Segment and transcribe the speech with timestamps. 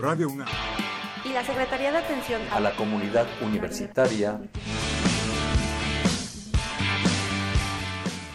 [0.00, 0.48] Radio UNAM.
[1.24, 4.40] Y la Secretaría de Atención a la Comunidad Universitaria.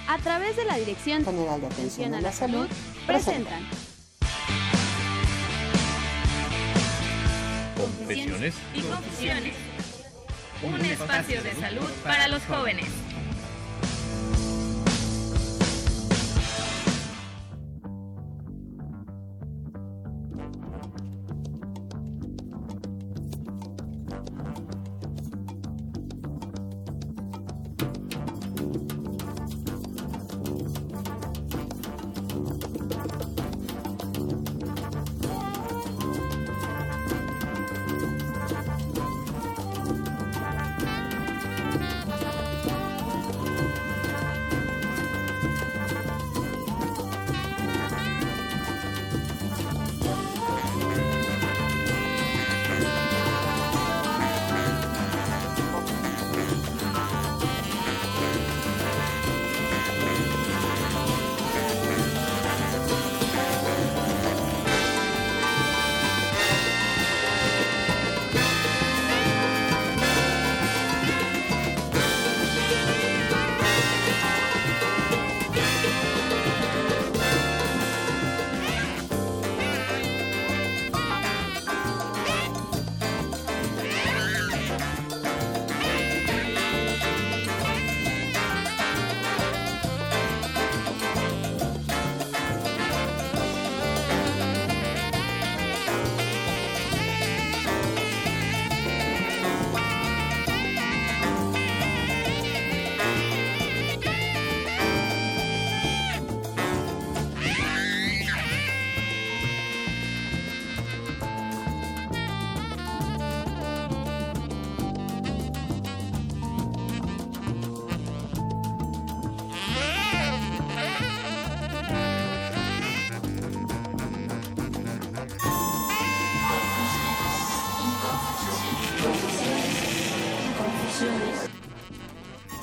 [0.07, 2.67] A través de la Dirección General de Atención a la Salud
[3.07, 3.67] presentan
[7.75, 9.55] Confesiones y Confusiones,
[10.61, 13.04] un espacio de salud para los jóvenes.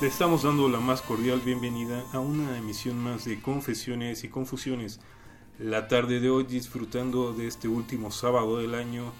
[0.03, 4.99] Te estamos dando la más cordial bienvenida a una emisión más de Confesiones y Confusiones.
[5.59, 9.13] La tarde de hoy disfrutando de este último sábado del año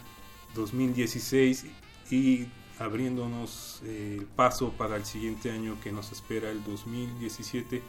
[0.56, 1.68] 2016
[2.12, 2.48] y
[2.80, 7.82] abriéndonos eh, el paso para el siguiente año que nos espera el 2017.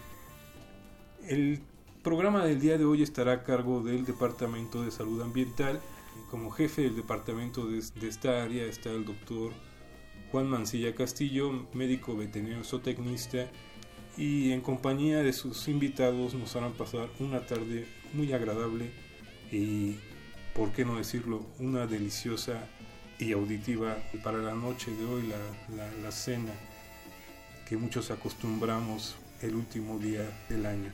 [1.27, 1.63] El
[2.05, 5.81] programa del día de hoy estará a cargo del Departamento de Salud Ambiental.
[6.31, 9.51] Como jefe del departamento de, de esta área está el doctor
[10.35, 13.47] Juan Mancilla Castillo, médico veterinario zootecnista,
[14.17, 18.91] y en compañía de sus invitados nos harán pasar una tarde muy agradable
[19.53, 19.95] y,
[20.53, 22.67] por qué no decirlo, una deliciosa
[23.21, 25.23] y auditiva para la noche de hoy,
[26.03, 26.53] la, cena
[27.69, 30.93] que muchos acostumbramos el último día del año.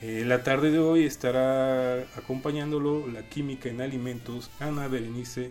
[0.00, 5.50] Eh, la tarde de hoy estará acompañándolo la química en alimentos Ana Berenice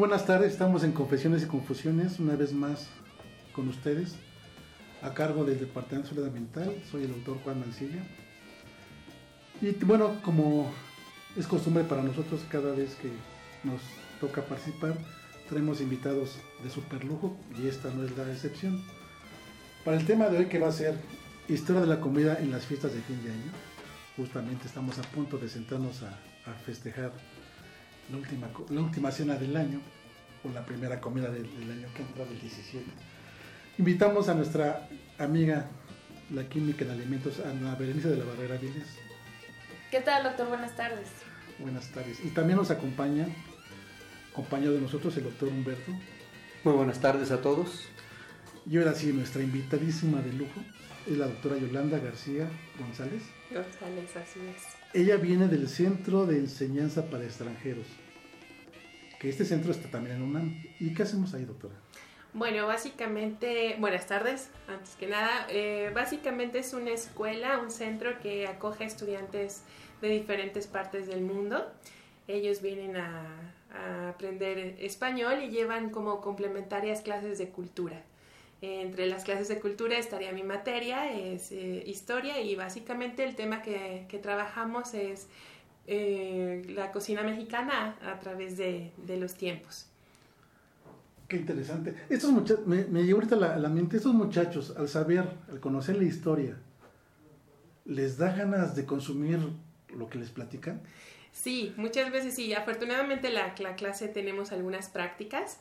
[0.09, 2.87] Buenas tardes, estamos en Confesiones y Confusiones, una vez más
[3.53, 4.15] con ustedes,
[5.03, 8.07] a cargo del Departamento de Salud Ambiental, soy el doctor Juan Mancilla.
[9.61, 10.71] Y bueno, como
[11.37, 13.11] es costumbre para nosotros cada vez que
[13.65, 13.81] nos
[14.21, 14.95] toca participar,
[15.49, 18.85] tenemos invitados de super lujo y esta no es la excepción.
[19.85, 20.95] Para el tema de hoy que va a ser
[21.49, 23.51] historia de la comida en las fiestas de fin de año,
[24.17, 27.11] justamente estamos a punto de sentarnos a festejar
[28.11, 29.81] la última, la última cena del año,
[30.45, 32.85] o la primera comida del, del año que entra, del 17.
[33.79, 34.89] Invitamos a nuestra
[35.19, 35.67] amiga,
[36.31, 38.89] la química en alimentos, Ana Berenice de la Barrera Viles.
[39.91, 40.49] ¿Qué tal, doctor?
[40.49, 41.09] Buenas tardes.
[41.59, 42.25] Buenas tardes.
[42.25, 43.27] Y también nos acompaña,
[44.33, 45.93] acompañado de nosotros, el doctor Humberto.
[46.65, 47.89] Muy buenas tardes a todos.
[48.69, 50.61] Y ahora sí, nuestra invitadísima de lujo
[51.07, 52.49] es la doctora Yolanda García
[52.79, 53.23] González.
[53.51, 54.77] González, así es.
[54.93, 57.87] Ella viene del Centro de Enseñanza para Extranjeros,
[59.21, 60.63] que este centro está también en UNAM.
[60.81, 61.75] ¿Y qué hacemos ahí, doctora?
[62.33, 65.47] Bueno, básicamente, buenas tardes, antes que nada.
[65.49, 69.63] Eh, básicamente es una escuela, un centro que acoge a estudiantes
[70.03, 71.67] de diferentes partes del mundo.
[72.29, 78.03] Ellos vienen a, a aprender español y llevan como complementarias clases de cultura.
[78.63, 83.61] Entre las clases de cultura estaría mi materia, es eh, historia y básicamente el tema
[83.61, 85.29] que, que trabajamos es
[85.87, 89.87] eh, la cocina mexicana a través de, de, los tiempos.
[91.29, 91.95] Qué interesante.
[92.09, 96.05] Estos muchachos, me, me llegó ahorita la, mente, estos muchachos al saber, al conocer la
[96.05, 96.57] historia,
[97.85, 99.39] ¿les da ganas de consumir
[99.95, 100.81] lo que les platican?
[101.31, 102.55] Sí, muchas veces sí.
[102.55, 105.59] Afortunadamente la, la clase tenemos algunas prácticas.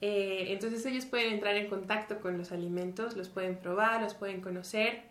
[0.00, 4.40] Eh, entonces ellos pueden entrar en contacto con los alimentos, los pueden probar, los pueden
[4.40, 5.02] conocer.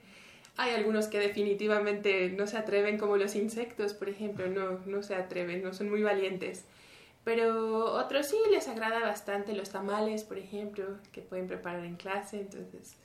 [0.57, 5.15] Hay algunos que definitivamente no se atreven, como los insectos, por ejemplo, no, no se
[5.15, 6.65] atreven, no son muy valientes.
[7.23, 12.41] Pero otros sí les agrada bastante los tamales, por ejemplo, que pueden preparar en clase,
[12.41, 12.95] entonces...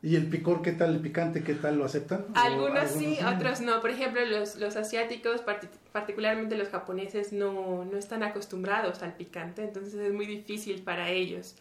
[0.00, 2.26] ¿Y el picor qué tal, el picante qué tal, lo aceptan?
[2.34, 3.80] Algunos, algunos sí, otros no.
[3.80, 9.64] Por ejemplo, los, los asiáticos, part particularmente los japoneses, no, no están acostumbrados al picante,
[9.64, 11.56] entonces es muy difícil para ellos.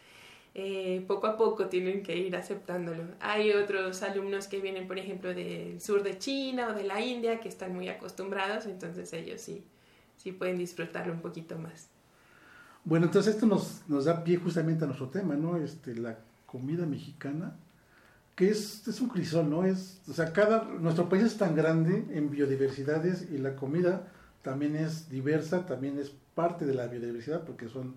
[0.53, 3.03] Eh, poco a poco tienen que ir aceptándolo.
[3.19, 7.39] Hay otros alumnos que vienen, por ejemplo, del sur de China o de la India,
[7.39, 9.63] que están muy acostumbrados, entonces ellos sí,
[10.15, 11.89] sí pueden disfrutarlo un poquito más.
[12.85, 15.57] Bueno, entonces esto nos, nos da pie justamente a nuestro tema, ¿no?
[15.57, 17.55] Este, la comida mexicana
[18.37, 19.65] que es, es un crisol, ¿no?
[19.65, 24.13] Es, o sea, cada, nuestro país es tan grande en biodiversidades y la comida
[24.43, 27.95] también es diversa, también es parte de la biodiversidad porque son,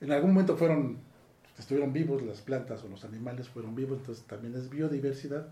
[0.00, 0.98] en algún momento fueron,
[1.56, 5.46] estuvieron vivos, las plantas o los animales fueron vivos, entonces también es biodiversidad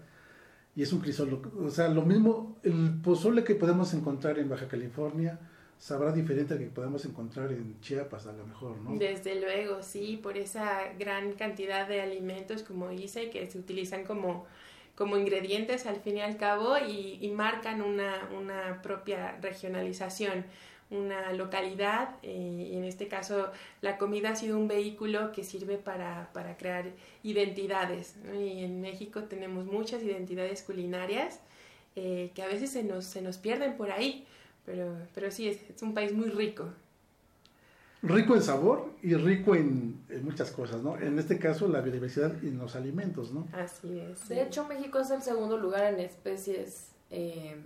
[0.74, 1.40] y es un crisol.
[1.64, 5.38] O sea, lo mismo, el pozole que podemos encontrar en Baja California,
[5.80, 8.96] sabrá diferente al que podemos encontrar en Chiapas a lo mejor, ¿no?
[8.98, 14.44] Desde luego, sí, por esa gran cantidad de alimentos, como dice, que se utilizan como,
[14.94, 20.44] como ingredientes al fin y al cabo y, y marcan una, una, propia regionalización,
[20.90, 22.16] una localidad.
[22.22, 23.50] Eh, y en este caso,
[23.80, 26.90] la comida ha sido un vehículo que sirve para, para crear
[27.22, 28.16] identidades.
[28.38, 31.40] Y en México tenemos muchas identidades culinarias
[31.96, 34.26] eh, que a veces se nos, se nos pierden por ahí.
[34.70, 36.64] Pero, pero sí, es, es, un país muy rico.
[38.02, 40.96] Rico en sabor y rico en, en, muchas cosas, ¿no?
[40.96, 43.48] En este caso, la biodiversidad y en los alimentos, ¿no?
[43.52, 44.28] Así es.
[44.28, 47.56] De hecho, México es el segundo lugar en especies, eh,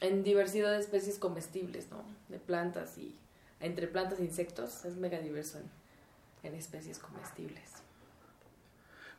[0.00, 2.02] en diversidad de especies comestibles, ¿no?
[2.30, 3.14] De plantas y
[3.60, 7.82] entre plantas e insectos, es mega diverso en, en especies comestibles.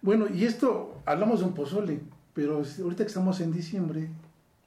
[0.01, 2.01] Bueno, y esto, hablamos de un pozole,
[2.33, 4.09] pero ahorita que estamos en diciembre,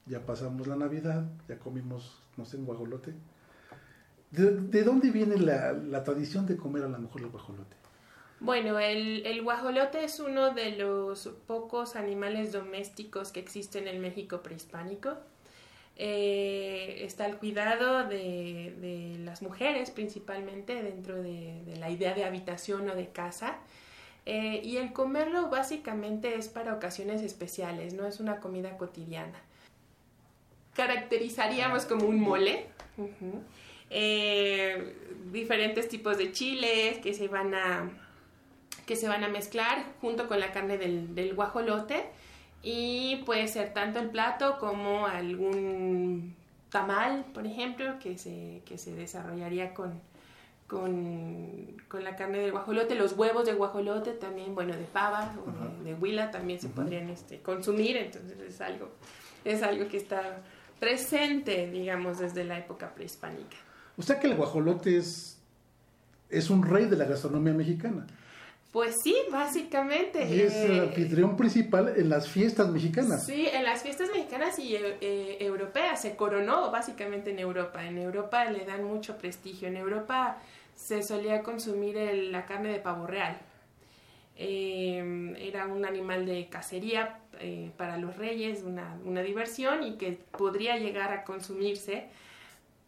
[0.06, 3.14] ya pasamos la Navidad, ya comimos, no sé, un guajolote.
[4.30, 7.76] ¿De, de dónde viene la, tradición de comer a lo mejor el guajolote?
[8.40, 14.42] Bueno, el, guajolote es uno de los pocos animales domésticos que existen en el México
[14.42, 15.16] prehispánico.
[15.98, 22.90] Eh, está el cuidado de, las mujeres principalmente dentro de, de, la idea de habitación
[22.90, 23.56] o de casa.
[24.26, 29.45] Eh, y el comerlo básicamente es para ocasiones especiales, no es una comida cotidiana
[30.76, 32.66] caracterizaríamos como un mole.
[32.96, 33.42] Uh -huh.
[33.90, 34.94] eh,
[35.30, 37.90] diferentes tipos de chiles que se van a
[38.86, 42.04] que se van a mezclar junto con la carne del, del, guajolote
[42.62, 46.36] y puede ser tanto el plato como algún
[46.70, 50.00] tamal, por ejemplo, que se, que se desarrollaría con,
[50.68, 55.48] con, con, la carne del guajolote, los huevos de guajolote también, bueno, de pava o
[55.48, 55.78] uh -huh.
[55.78, 56.74] de, de, huila también se uh -huh.
[56.74, 58.90] podrían este, consumir, entonces es algo,
[59.44, 60.42] es algo que está
[60.78, 63.56] presente, digamos, desde la época prehispánica.
[63.96, 65.32] O sea que el guajolote es
[66.28, 68.04] es un rey de la gastronomía mexicana.
[68.72, 70.28] Pues sí, básicamente.
[70.28, 73.24] Y es el eh, anfitrión principal en las fiestas mexicanas.
[73.24, 76.02] Sí, en las fiestas mexicanas y eh, eh, europeas.
[76.02, 77.86] Se coronó básicamente en Europa.
[77.86, 79.68] En Europa le dan mucho prestigio.
[79.68, 80.38] En Europa
[80.74, 83.38] se solía consumir el- la carne de pavo real.
[84.36, 90.18] Eh, era un animal de cacería eh, para los reyes, una, una diversión y que
[90.36, 92.08] podría llegar a consumirse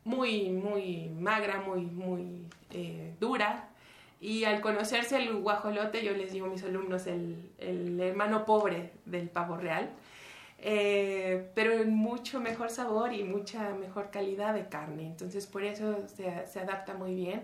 [0.04, 3.68] muy, muy magra, muy, muy eh, dura.
[4.20, 8.90] Y al conocerse el guajolote, yo les digo a mis alumnos, el, el hermano pobre
[9.04, 9.90] del pavo real,
[10.60, 15.06] eh, pero en mucho mejor sabor y mucha mejor calidad de carne.
[15.06, 17.42] Entonces por eso se, se adapta muy bien,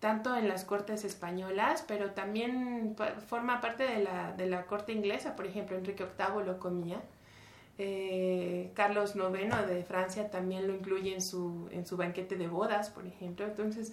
[0.00, 5.34] tanto en las cortes españolas, pero también forma parte de la, de la corte inglesa.
[5.36, 7.00] Por ejemplo, Enrique VIII lo comía.
[7.78, 12.90] Eh, Carlos IX de Francia también lo incluye en su, en su banquete de bodas,
[12.90, 13.46] por ejemplo.
[13.46, 13.92] Entonces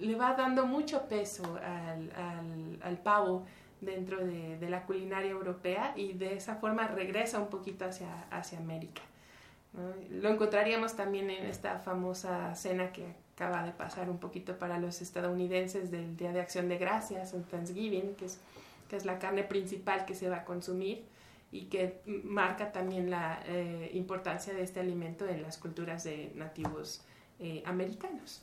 [0.00, 3.46] le va dando mucho peso al, al- al pavo
[3.80, 8.58] dentro de, de la culinaria europea y de esa forma regresa un poquito hacia, hacia
[8.58, 9.02] América.
[9.72, 9.92] ¿no?
[10.20, 13.04] Lo encontraríamos también en esta famosa cena que
[13.38, 17.38] acaba de pasar un poquito para los estadounidenses del Día de Acción de Gracias, o
[17.38, 18.40] Thanksgiving, que es,
[18.90, 21.04] que es la carne principal que se va a consumir
[21.52, 27.02] y que marca también la eh, importancia de este alimento en las culturas de nativos
[27.38, 28.42] eh, americanos.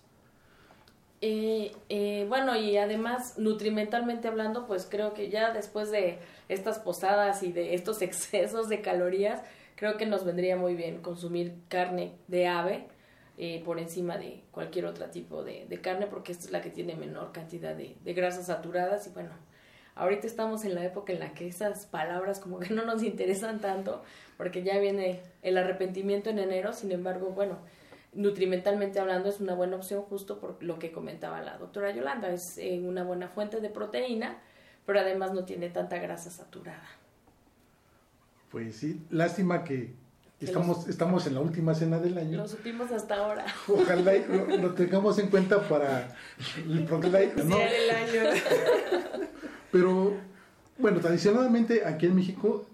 [2.30, 7.74] Bueno, y además, nutrimentalmente hablando, pues creo que ya después de estas posadas y de
[7.74, 9.42] estos excesos de calorías,
[9.76, 12.95] creo que nos vendría muy bien consumir carne de ave
[13.38, 16.96] eh, por encima de cualquier otro tipo de, carne, porque esta es la que tiene
[16.96, 19.08] menor cantidad de, grasas saturadas.
[19.08, 19.32] Y bueno,
[19.96, 23.60] ahorita estamos en la época en la que esas palabras como que no nos interesan
[23.60, 24.04] tanto,
[24.38, 27.58] porque ya viene el arrepentimiento en enero, sin embargo, bueno,
[28.14, 32.58] nutrimentalmente hablando es una buena opción justo por lo que comentaba la doctora Yolanda, es
[32.58, 34.38] eh, una buena fuente de proteína,
[34.86, 36.88] pero además no tiene tanta grasa saturada.
[38.50, 39.94] Pues sí, lástima Que
[40.42, 42.38] estamos, estamos en la última cena del año.
[42.38, 43.46] Lo supimos hasta ahora.
[43.68, 46.16] Ojalá y lo, lo tengamos en cuenta para
[46.58, 47.58] el próximo año, ¿no?
[47.58, 48.42] Del año.
[49.72, 50.14] Pero,
[50.78, 52.66] bueno, tradicionalmente aquí en México,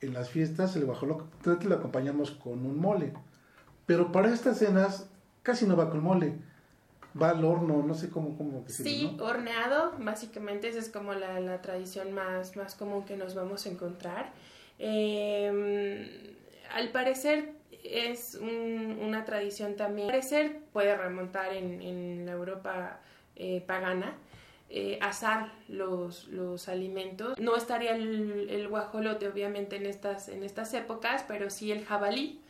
[0.00, 3.12] en las fiestas, el guajolote lo acompañamos con un mole.
[3.86, 5.06] Pero para estas cenas
[5.42, 6.34] casi no va con mole.
[7.20, 9.24] Va al horno, no sé cómo, cómo decirlo, Sí, ¿no?
[9.24, 13.68] horneado, básicamente esa es como la, la tradición más, más común que nos vamos a
[13.68, 14.32] encontrar.
[14.78, 16.36] Eh,
[16.74, 17.52] al parecer
[17.84, 23.00] es un- una tradición también, al parecer puede remontar en, la Europa
[23.36, 24.14] eh, pagana,
[24.68, 27.38] eh, asar los, los alimentos.
[27.40, 32.40] No estaría el, el guajolote obviamente en estas, en estas épocas, pero sí el jabalí.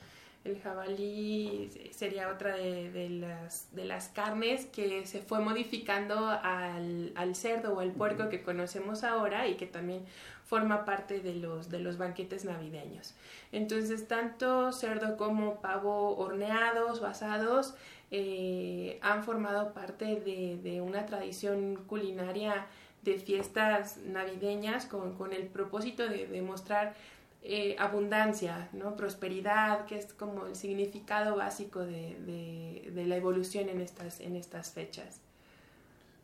[0.42, 7.12] El jabalí sería otra de, de las, de las carnes que se fue modificando al,
[7.14, 10.02] al cerdo o al puerco que conocemos ahora y que también
[10.46, 13.14] forma parte de los, de los banquetes navideños.
[13.52, 17.74] Entonces, tanto cerdo como pavo horneados o asados
[18.10, 22.66] eh, han formado parte de, de una tradición culinaria
[23.02, 26.94] de fiestas navideñas con, con el propósito de, de mostrar
[27.42, 28.96] eh, abundancia, ¿no?
[28.96, 34.36] prosperidad, que es como el significado básico de, de- de la evolución en estas, en
[34.36, 35.20] estas fechas.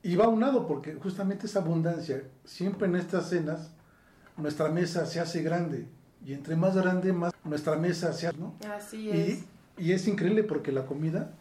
[0.03, 3.71] Y va unado porque justamente esa abundancia, siempre en estas cenas,
[4.37, 5.87] nuestra mesa se hace grande.
[6.25, 8.55] Y entre más grande, más nuestra mesa se hace, ¿no?
[8.75, 9.45] Así es.
[9.79, 11.33] Y, y es increíble porque la comida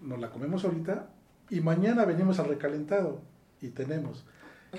[0.00, 1.08] nos la comemos ahorita
[1.48, 3.20] y mañana venimos al recalentado
[3.60, 4.24] y tenemos.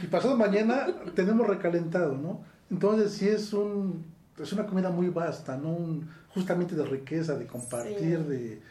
[0.01, 2.43] Y pasado mañana tenemos recalentado, ¿no?
[2.73, 4.05] Entonces sí es un
[4.41, 5.69] es una comida muy vasta, ¿no?
[5.69, 8.23] Un- justamente de riqueza, de compartir, Sí.
[8.27, 8.61] de,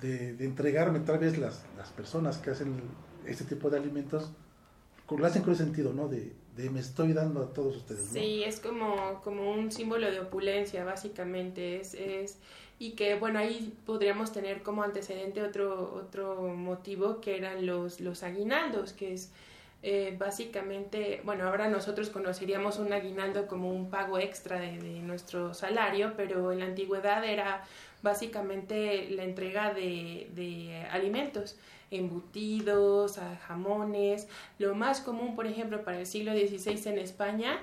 [0.00, 2.80] de, de entregarme tal vez las, las personas que hacen
[3.26, 4.30] este tipo de alimentos,
[5.10, 6.08] lo hacen con el sentido, ¿no?
[6.08, 8.12] De, de me estoy dando a todos ustedes, ¿no?
[8.12, 11.80] Sí, es como, como un símbolo de opulencia, básicamente.
[11.80, 12.38] Es, es,
[12.78, 18.22] y que, bueno, ahí podríamos tener como antecedente otro, otro motivo que eran los, los
[18.22, 19.32] aguinaldos, que es
[19.82, 26.12] eh, básicamente, bueno, ahora nosotros conoceríamos un aguinaldo como un pago extra de, nuestro salario,
[26.16, 27.64] pero en la antigüedad era
[28.02, 31.58] básicamente la entrega de, de alimentos,
[31.90, 34.28] embutidos, jamones.
[34.58, 37.58] Lo más común, por ejemplo, para el siglo XVI en España,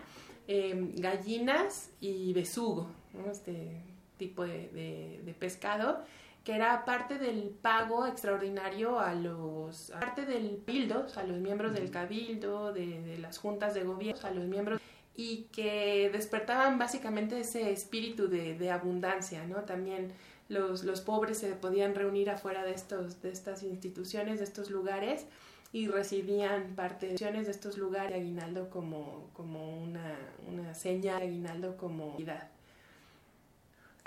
[0.47, 3.31] eh, gallinas y besugo, ¿no?
[3.31, 3.83] este
[4.17, 6.03] tipo de pescado,
[6.47, 11.91] que era parte del pago extraordinario a los, parte del cabildo, a los miembros del
[11.91, 14.79] cabildo, de, de las juntas de gobierno, a los miembros
[15.13, 19.65] y que despertaban básicamente ese espíritu de, de abundancia, ¿no?
[19.65, 20.13] También
[20.47, 25.25] los, los pobres se podían reunir afuera de, estos, de estas instituciones, de estos lugares,
[25.73, 30.15] y residían parte de estos lugares de aguinaldo como, como una,
[30.47, 32.47] una seña de aguinaldo como unidad.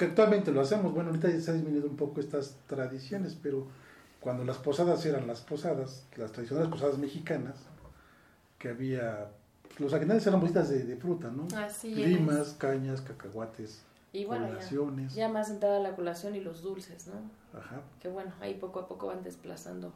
[0.01, 3.67] Que actualmente lo hacemos, bueno, ahorita ya se han disminuido un poco estas tradiciones, pero
[4.19, 7.57] cuando las posadas eran las posadas, las tradicionales posadas mexicanas,
[8.59, 9.29] que había,
[9.79, 11.47] los aguinaldos eran bolitas de, de fruta, ¿no?
[11.55, 12.53] Así Limas, es.
[12.55, 13.83] cañas, cacahuates,
[14.15, 15.15] Y bueno, ya, colaciones.
[15.15, 17.59] ya más entrada la colación y los dulces, ¿no?
[17.59, 17.83] Ajá.
[18.01, 19.93] Que bueno, ahí poco a poco van desplazando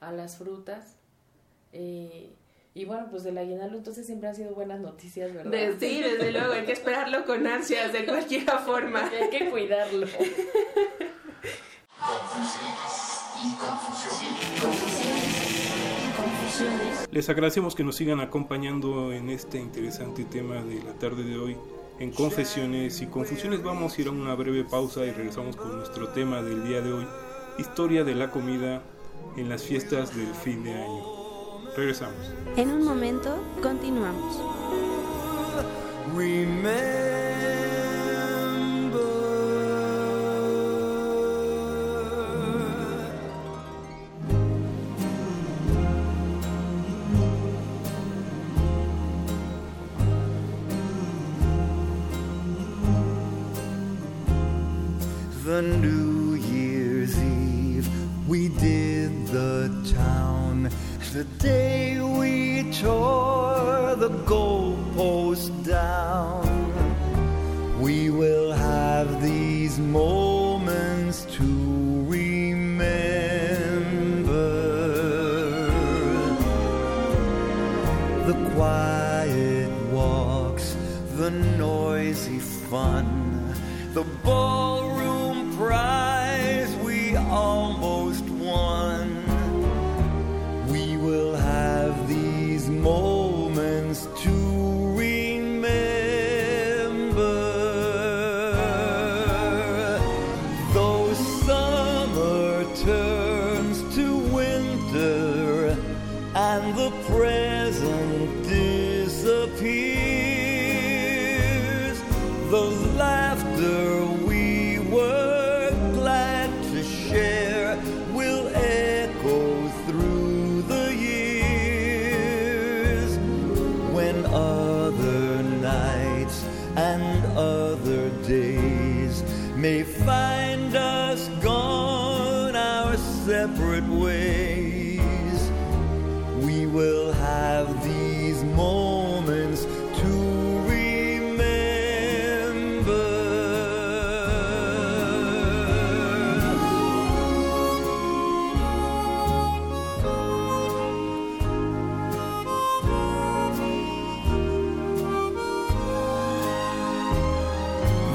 [0.00, 0.94] a las frutas.
[1.74, 2.32] Eh,
[2.74, 5.50] y bueno, pues del aguinaldo entonces siempre han sido buenas noticias, ¿verdad?
[5.50, 9.08] De- sí, desde luego, hay que esperarlo con ansias de cualquier forma.
[9.08, 10.06] hay que cuidarlo.
[17.10, 21.56] Les agradecemos que nos sigan acompañando en este interesante tema de la tarde de hoy.
[22.00, 26.08] En Confesiones y Confusiones vamos a ir a una breve pausa y regresamos con nuestro
[26.08, 27.06] tema del día de hoy,
[27.58, 28.82] historia de la comida
[29.36, 31.13] en las fiestas del fin de año.
[31.76, 32.32] Regresamos.
[32.56, 34.38] En un momento, continuamos.
[55.44, 56.13] The New
[61.14, 61.93] The day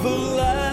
[0.02, 0.69] The laughter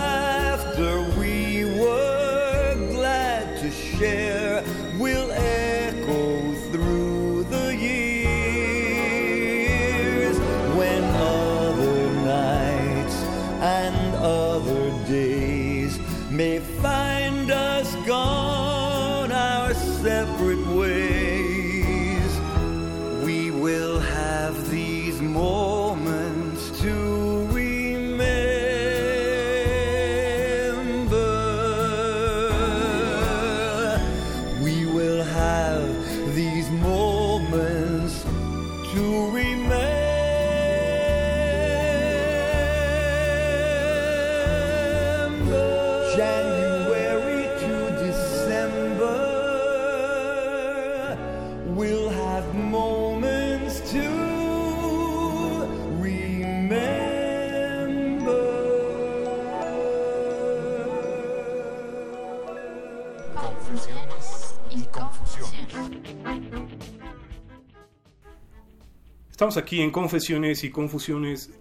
[69.46, 71.52] Estamos aquí en Confesiones y Confusiones,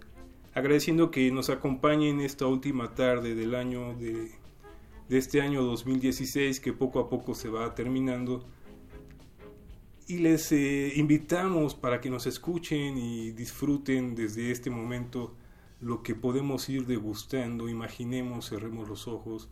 [0.56, 4.32] agradeciendo que nos acompañen esta última tarde del año de,
[5.08, 8.44] este año 2016 que poco a poco se va terminando.
[10.08, 15.36] Y les eh, invitamos para que nos escuchen y disfruten desde este momento
[15.80, 17.70] lo que podemos ir degustando.
[17.70, 19.48] Imaginemos, cerremos los ojos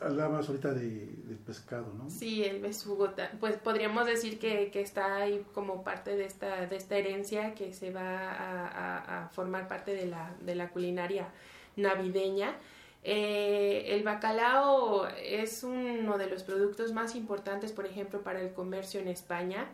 [0.00, 2.08] Hablabas ahorita de, del pescado, ¿no?
[2.08, 6.76] Sí, el besugo, pues podríamos decir que, que está ahí como parte de esta, de
[6.76, 11.28] esta herencia que se va a formar parte de la, de la culinaria
[11.76, 12.54] navideña.
[13.02, 19.00] Eh, el bacalao es uno de los productos más importantes, por ejemplo, para el comercio
[19.00, 19.66] en España,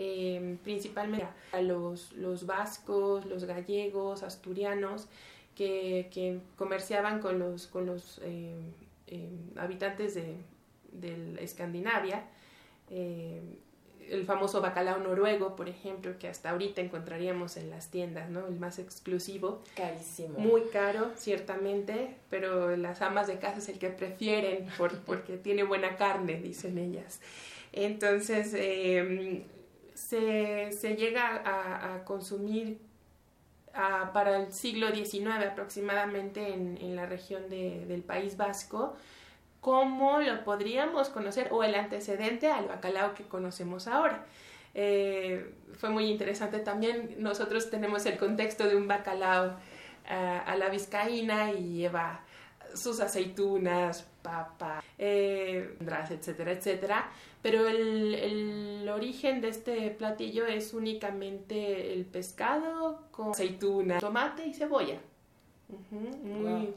[0.00, 5.08] eh, principalmente a los, los vascos, los gallegos, asturianos,
[5.56, 8.54] que, que comerciaban con los, con los eh,
[9.08, 10.36] eh, habitantes de,
[10.92, 12.24] de Escandinavia.
[14.10, 18.46] El famoso bacalao noruego, por ejemplo, que hasta ahorita encontraríamos en las tiendas, ¿no?
[18.46, 19.60] El más exclusivo.
[19.76, 20.38] Carísimo.
[20.38, 25.62] Muy caro, ciertamente, pero las amas de casa es el que prefieren por- porque tiene
[25.64, 27.20] buena carne, dicen ellas.
[27.72, 29.44] Entonces, eh,
[30.08, 32.78] se, llega a, consumir
[34.12, 38.96] para el siglo XIX aproximadamente en, la región de- del País Vasco,
[39.60, 44.24] como lo podríamos conocer o el antecedente al bacalao que conocemos ahora.
[44.74, 49.56] Eh, fue muy interesante también, nosotros tenemos el contexto de un bacalao
[50.08, 52.20] ah, a la vizcaína y lleva
[52.74, 55.76] sus aceitunas, papa, eh,
[56.10, 57.10] etcétera, etcétera.
[57.42, 64.54] Pero el, el origen de este platillo es únicamente el pescado con aceituna, tomate y
[64.54, 64.98] cebolla.
[65.90, 66.74] Muy, Wow.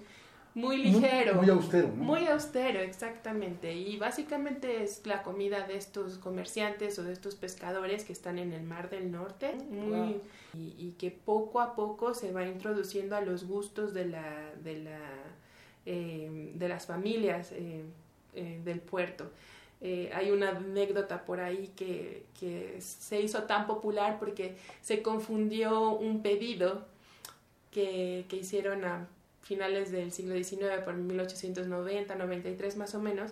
[0.54, 1.36] muy ligero.
[1.36, 2.04] Muy, muy austero, ¿no?
[2.04, 3.74] Muy austero, exactamente.
[3.74, 8.52] Y básicamente es la comida de estos comerciantes o de estos pescadores que están en
[8.54, 9.56] el Mar del Norte.
[9.69, 10.21] Muy, Wow.
[10.54, 14.80] y, y que poco a poco se va introduciendo a los gustos de, la, de,
[14.84, 15.00] la,
[15.86, 17.84] eh, de las familias eh,
[18.36, 19.32] eh, del puerto.
[19.82, 25.91] Eh, hay una anécdota por ahí que, que se hizo tan popular porque se confundió
[25.91, 26.86] un pedido
[27.72, 29.08] que, que hicieron a
[29.41, 33.32] finales del siglo XIX, por 1890, 93 más o menos,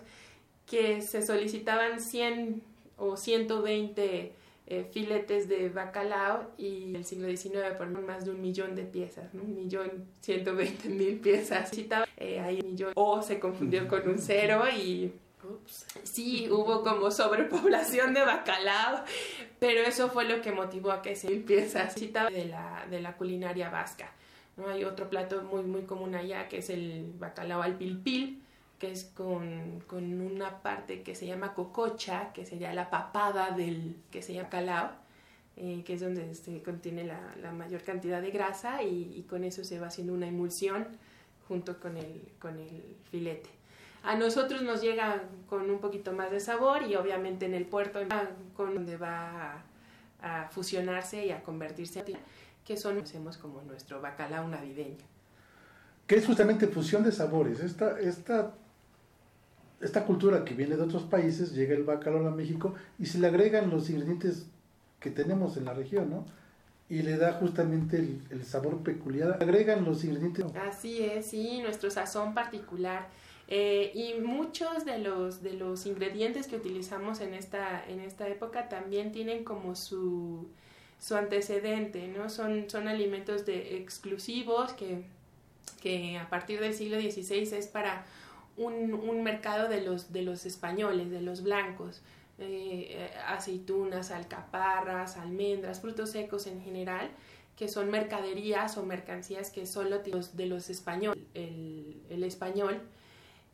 [0.66, 2.62] que se solicitaban 100
[2.96, 4.32] o 120
[4.66, 8.84] eh, filetes de bacalao y en el siglo XIX por más de un millón de
[8.84, 9.42] piezas, ¿no?
[9.42, 11.72] un millón 120 mil piezas.
[12.16, 15.12] Eh, ahí un millón, o se confundió con un cero y
[15.44, 15.86] Ups.
[16.04, 19.04] Sí, hubo como sobrepoblación de bacalao,
[19.58, 23.16] pero eso fue lo que motivó a que se empieza a de la, de la
[23.16, 24.12] culinaria vasca.
[24.56, 24.68] ¿no?
[24.68, 28.42] Hay otro plato muy, muy común allá que es el bacalao al pilpil,
[28.78, 33.96] que es con, con una parte que se llama cococha, que sería la papada del
[34.10, 34.90] que se llama bacalao,
[35.56, 39.44] eh, que es donde se contiene la, la mayor cantidad de grasa y, y con
[39.44, 40.86] eso se va haciendo una emulsión
[41.46, 43.59] junto con el, con el filete.
[44.02, 48.00] A nosotros nos llega con un poquito más de sabor y obviamente en el puerto
[48.56, 49.62] con donde va
[50.22, 52.04] a, a fusionarse y a convertirse
[52.64, 55.04] que son conocemos como nuestro bacalao navideño.
[56.06, 57.60] que es justamente fusión de sabores.
[57.60, 58.54] Esta, esta,
[59.80, 63.26] esta cultura que viene de otros países, llega el bacalao a México y se le
[63.26, 64.46] agregan los ingredientes
[64.98, 66.26] que tenemos en la región, ¿no?
[66.88, 69.38] Y le da justamente el, el sabor peculiar.
[69.40, 70.44] Agregan los ingredientes.
[70.56, 73.06] Así es, sí, nuestro sazón particular.
[73.52, 78.68] Eh, y muchos de los, de los ingredientes que utilizamos en esta, en esta época
[78.68, 80.48] también tienen como su,
[81.00, 82.30] su antecedente, ¿no?
[82.30, 85.02] Son, son alimentos de, exclusivos que,
[85.82, 88.06] que a partir del siglo XVI es para
[88.56, 92.02] un, un mercado de los, de los españoles, de los blancos.
[92.42, 97.10] Eh, aceitunas, alcaparras, almendras, frutos secos en general,
[97.54, 102.80] que son mercaderías o mercancías que solo los, de los españoles, el, el español,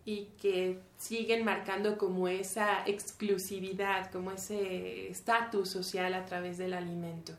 [0.06, 7.32] y que siguen marcando como esa exclusividad, como ese estatus social a través del alimento.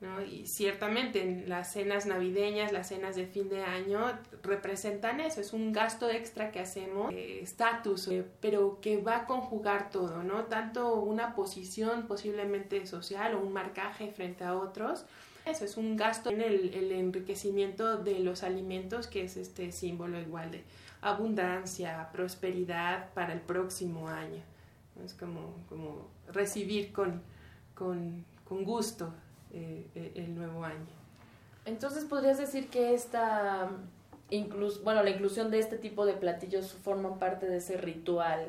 [0.00, 0.22] ¿no?
[0.22, 5.52] Y ciertamente en las cenas navideñas, las cenas de fin de año representan eso, es
[5.52, 10.44] un gasto extra que hacemos, estatus, eh, pero que va a conjugar todo, ¿no?
[10.44, 15.04] Tanto una posición posiblemente social o un marcaje frente a otros,
[15.46, 20.20] eso es un gasto en el, el enriquecimiento de los alimentos, que es este símbolo
[20.20, 20.64] igual de
[21.04, 24.42] abundancia, prosperidad para el próximo año.
[25.04, 27.22] Es como, como recibir con,
[27.74, 29.12] con, con gusto
[29.52, 30.86] eh, el nuevo año.
[31.66, 33.70] Entonces podrías decir que esta
[34.30, 38.48] inclus bueno, la inclusión de este tipo de platillos forman parte de ese ritual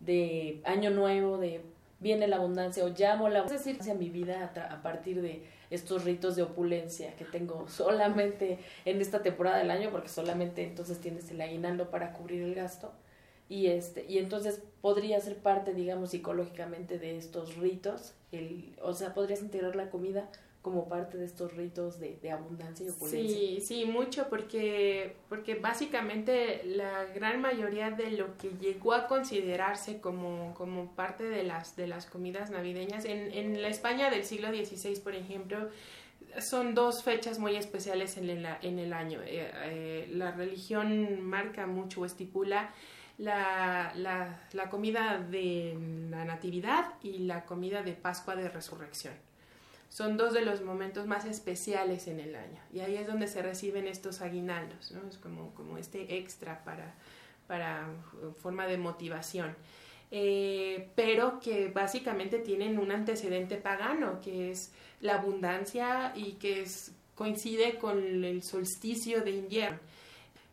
[0.00, 1.62] de año nuevo, de
[2.00, 6.04] viene la abundancia o llamo la decir, hacia mi vida a, a partir de estos
[6.04, 11.30] ritos de opulencia que tengo solamente en esta temporada del año, porque solamente entonces tienes
[11.30, 12.92] el aguinaldo para cubrir el gasto.
[13.48, 19.12] Y, este, y entonces podría ser parte, digamos, psicológicamente de estos ritos, el, o sea,
[19.12, 20.30] podrías integrar la comida
[20.62, 23.36] como parte de estos ritos de, de abundancia y opulencia.
[23.36, 30.00] Sí, sí, mucho, porque, porque básicamente la gran mayoría de lo que llegó a considerarse
[30.00, 34.48] como, como parte de las, de las comidas navideñas, en, en la España del siglo
[34.50, 35.68] XVI, por ejemplo,
[36.40, 39.20] son dos fechas muy especiales en el, en el año.
[39.22, 42.72] Eh, eh, la religión marca mucho estipula
[43.18, 45.76] la, la, la comida de
[46.08, 49.31] la Natividad y la comida de Pascua de Resurrección
[49.92, 52.58] son dos de los momentos más especiales en el año.
[52.72, 55.06] Y ahí es donde se reciben estos aguinaldos, ¿no?
[55.06, 56.94] Es como, como este extra para,
[57.46, 57.90] para
[58.22, 59.54] uh, forma de motivación.
[60.10, 66.64] Eh, pero que básicamente tienen un antecedente pagano, que es la abundancia y que
[67.14, 69.78] coincide con el solsticio de invierno.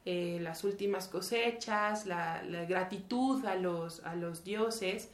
[0.03, 5.09] Eh, las últimas cosechas, la, la gratitud a los, a los dioses,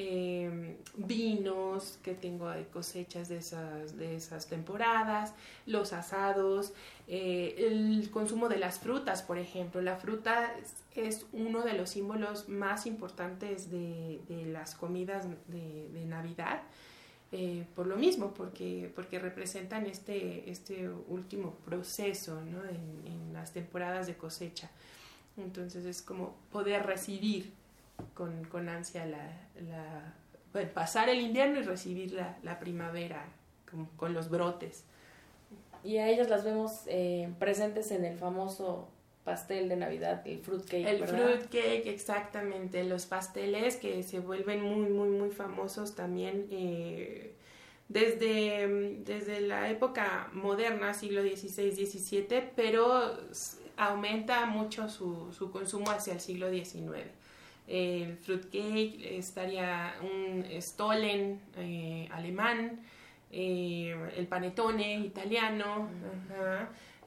[0.00, 5.34] eh, vinos que tengo de cosechas de esas, de esas temporadas,
[5.66, 6.72] los asados,
[7.08, 9.82] eh, el consumo de las frutas, por ejemplo.
[9.82, 10.54] La fruta
[10.94, 14.20] es, uno de los símbolos más importantes de,
[14.52, 16.62] las comidas de, Navidad.
[17.32, 24.16] Eh, por lo mismo, porque, porque representan este, este último proceso en las temporadas de
[24.16, 24.70] cosecha.
[25.36, 27.57] Entonces es como poder recibir
[28.14, 29.30] con, con ansia la,
[29.68, 30.14] la
[30.52, 33.24] bueno, pasar el invierno y recibir la, la primavera
[33.70, 34.84] con, con, los brotes.
[35.84, 38.88] Y a ellas las vemos eh, presentes en el famoso
[39.24, 40.86] pastel de Navidad, el fruit cake.
[40.86, 41.18] El ¿verdad?
[41.18, 42.82] fruit cake, exactamente.
[42.84, 47.34] Los pasteles que se vuelven muy, muy, muy famosos también eh,
[47.88, 53.16] desde, desde la época moderna, siglo XVI, XVII, pero
[53.76, 57.17] aumenta mucho su, su consumo hacia el siglo XIX
[57.68, 62.80] el fruitcake, estaría un stollen eh, alemán,
[63.30, 65.88] eh, el panettone italiano,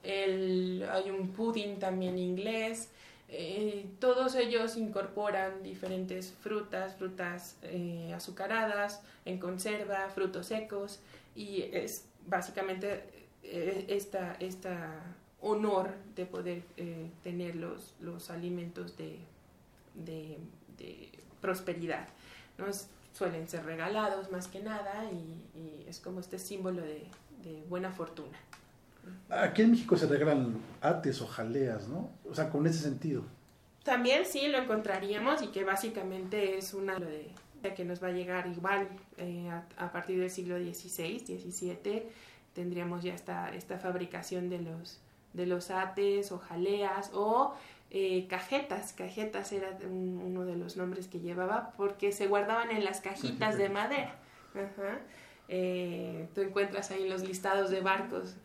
[0.03, 2.89] el, hay un pudding también inglés.
[3.33, 10.99] Eh, todos ellos incorporan diferentes frutas, frutas eh, azucaradas, en conserva, frutos secos
[11.33, 13.05] y es básicamente
[13.43, 15.01] eh, esta, esta
[15.39, 16.63] honor de poder
[17.23, 19.17] tener los, los alimentos de,
[19.93, 20.37] de,
[20.77, 22.07] de prosperidad.
[22.57, 22.65] ¿no?
[23.13, 27.05] Suelen ser regalados más que nada y, y es como este símbolo de,
[27.43, 28.37] de, buena fortuna.
[29.29, 32.09] Aquí en México se regalan ates o jaleas, ¿no?
[32.29, 33.23] O sea, con ese sentido.
[33.83, 38.11] También sí lo encontraríamos y que básicamente es una de, de que nos va a
[38.11, 42.03] llegar igual eh, a, a, partir del siglo XVI, XVII,
[42.53, 44.99] tendríamos ya esta, esta fabricación de los,
[45.33, 47.55] de los ates o jaleas o
[47.93, 48.93] eh, cajetas.
[48.93, 53.57] Cajetas era un, uno de los nombres que llevaba porque se guardaban en las cajitas
[53.57, 54.15] de madera.
[55.49, 58.37] Eh, tú encuentras ahí los listados de barcos,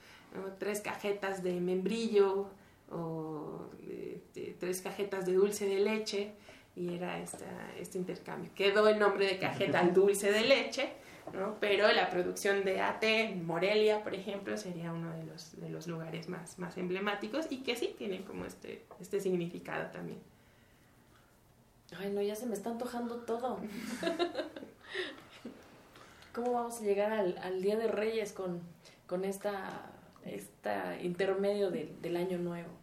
[0.58, 2.50] tres cajetas de membrillo
[2.90, 4.20] o eh,
[4.58, 6.32] tres cajetas de dulce de leche
[6.74, 7.22] y era
[7.78, 8.50] este intercambio.
[8.54, 10.90] Quedó el nombre de cajeta dulce de leche,
[11.60, 15.86] pero la producción de ate en Morelia, por ejemplo, sería uno de los, de los
[15.86, 20.18] lugares más, más emblemáticos y que sí tienen como este, este significado también.
[21.98, 23.58] Ay, no, ya se me está antojando todo.
[26.34, 28.60] ¿Cómo vamos a llegar al, al Día de Reyes con,
[29.06, 29.90] con esta,
[30.24, 32.75] esta intermedio de, del año nuevo?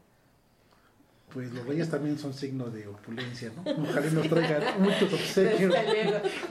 [1.33, 3.63] Pues los reyes también son signo de opulencia, ¿no?
[3.83, 5.73] Ojalá nos traigan muchos obsequios.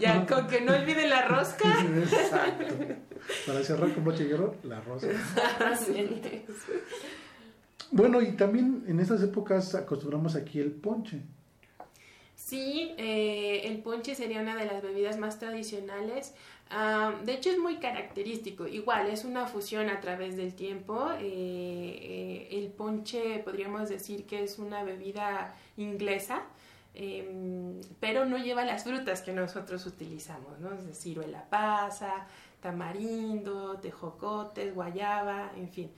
[0.01, 1.69] Ya, con que no olvide la rosca.
[1.99, 2.75] Exacto.
[3.47, 5.09] Para cerrar con broche de oro, la rosca.
[7.93, 11.23] bueno, y también en estas épocas acostumbramos aquí el ponche.
[12.53, 16.35] Sí, eh, el ponche sería una de las bebidas más tradicionales.
[16.71, 21.13] Uh, de hecho es muy característico, igual es una fusión a través del tiempo.
[21.19, 26.43] Eh, eh, el ponche podríamos decir que es una bebida inglesa,
[26.93, 30.75] eh, pero no lleva las frutas que nosotros utilizamos, ¿no?
[30.75, 32.27] es decir, ciruela pasa,
[32.61, 35.91] tamarindo, tejocotes, guayaba, en fin.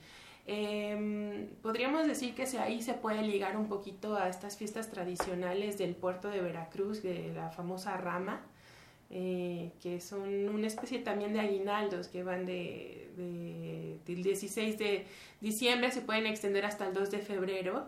[0.47, 5.95] Eh, podríamos decir que ahí se puede ligar un poquito a estas fiestas tradicionales del
[5.95, 8.41] puerto de Veracruz, de la famosa rama,
[9.09, 15.05] eh, que son una especie también de aguinaldos que van de, de, del 16 de
[15.41, 17.87] diciembre, se pueden extender hasta el 2 de febrero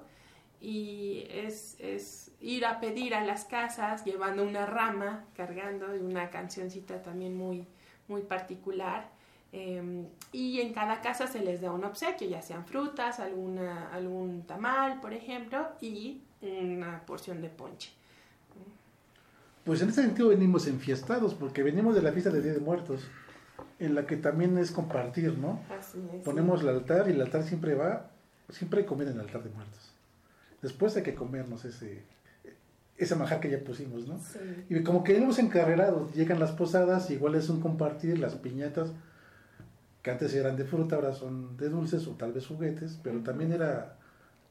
[0.60, 7.04] y es, es ir a pedir a las casas llevando una rama, cargando una cancioncita
[7.04, 7.68] también muy,
[8.08, 9.10] muy particular.
[9.54, 14.44] Eh, y en cada casa se les da un obsequio, ya sean frutas, alguna, algún
[14.44, 17.92] tamal, por ejemplo, y una porción de ponche.
[19.64, 23.06] Pues en ese sentido venimos enfiestados, porque venimos de la fiesta del Día de Muertos,
[23.80, 25.62] en la que también es compartir, ¿no?
[25.78, 26.24] Así es.
[26.24, 28.10] Ponemos el altar y el altar siempre va,
[28.50, 29.94] siempre hay comida en el altar de muertos.
[30.62, 32.04] Después hay que comernos ese,
[32.98, 34.20] ese manjar que ya pusimos, ¿no?
[34.20, 34.40] Sí.
[34.70, 38.94] Y como que venimos encarrerados, llegan las posadas, igual es un compartir, las piñatas,
[40.08, 43.52] que antes eran de fruta, ahora son de dulces o tal vez juguetes, pero también
[43.52, 43.98] era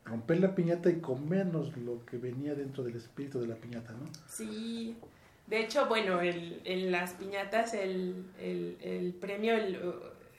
[0.04, 4.04] romper la piñata y comernos lo que venía dentro del espíritu de la piñata, ¿no?
[4.28, 4.96] Sí,
[5.46, 9.54] de hecho, bueno, el- en las piñatas el, el- el premio,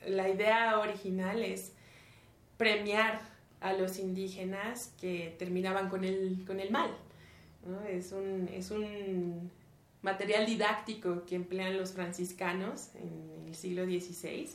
[0.07, 1.71] la idea original es
[2.57, 3.19] premiar
[3.61, 6.91] a los indígenas que terminaban con el, con el mal.
[7.65, 7.81] ¿no?
[7.87, 9.49] Es, un, es un
[10.03, 14.47] material didáctico que emplean los franciscanos en el siglo XVI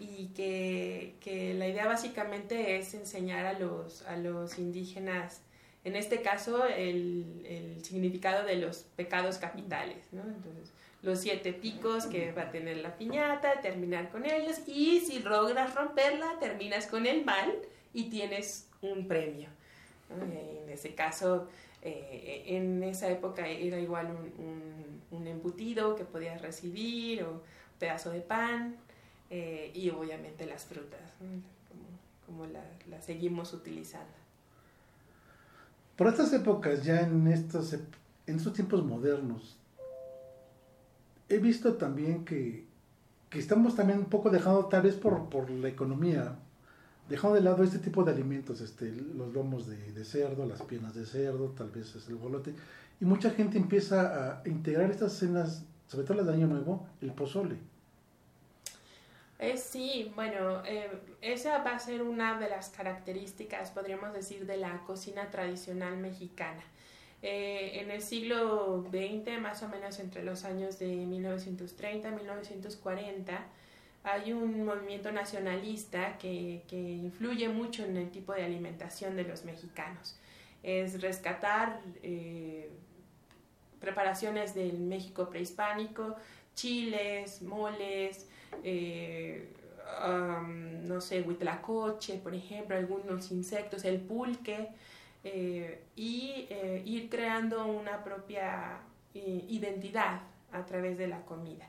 [0.00, 5.42] y que, que la idea básicamente es enseñar a los, a los indígenas
[5.84, 10.22] en este caso el, el significado de los pecados capitales, ¿no?
[10.22, 15.20] Entonces, los siete picos que va a tener la piñata, terminar con ellos, y si
[15.20, 17.50] logras romperla, terminas con el mal
[17.94, 19.48] y tienes un premio.
[20.10, 20.22] ¿no?
[20.24, 21.48] En ese caso,
[21.80, 27.42] eh, en esa época era igual un, un- un embutido que podías recibir, o
[27.78, 28.76] pedazo de pan,
[29.30, 31.82] eh, y obviamente las frutas, como,
[32.26, 34.12] como la- las seguimos utilizando.
[35.96, 39.56] Por estas épocas, ya en estos, en estos tiempos modernos,
[41.28, 42.64] he visto también que,
[43.28, 46.36] que estamos también un poco dejando, tal vez por, por la economía,
[47.08, 50.94] dejando de lado este tipo de alimentos, este, los lomos de, de cerdo, las piernas
[50.94, 52.54] de cerdo, tal vez es el bolote,
[53.00, 57.12] y mucha gente empieza a integrar estas cenas, sobre todo las de Año Nuevo, el
[57.12, 57.56] pozole.
[59.40, 60.90] Eh, sí, bueno, eh,
[61.22, 66.62] esa va a ser una de las características, podríamos decir, de la cocina tradicional mexicana.
[67.22, 73.46] Eh, en el siglo XX, más o menos entre los años de 1930 y 1940,
[74.02, 79.44] hay un movimiento nacionalista que, que influye mucho en el tipo de alimentación de los
[79.44, 80.18] mexicanos.
[80.62, 82.70] Es rescatar eh,
[83.80, 86.16] preparaciones del México prehispánico,
[86.54, 88.26] chiles, moles,
[88.62, 89.48] eh,
[90.82, 94.68] no sé, huitlacoche, por ejemplo, algunos insectos, el pulque,
[95.24, 98.80] eh, y eh, ir creando una propia
[99.12, 100.20] identidad
[100.52, 101.68] a través de la comida.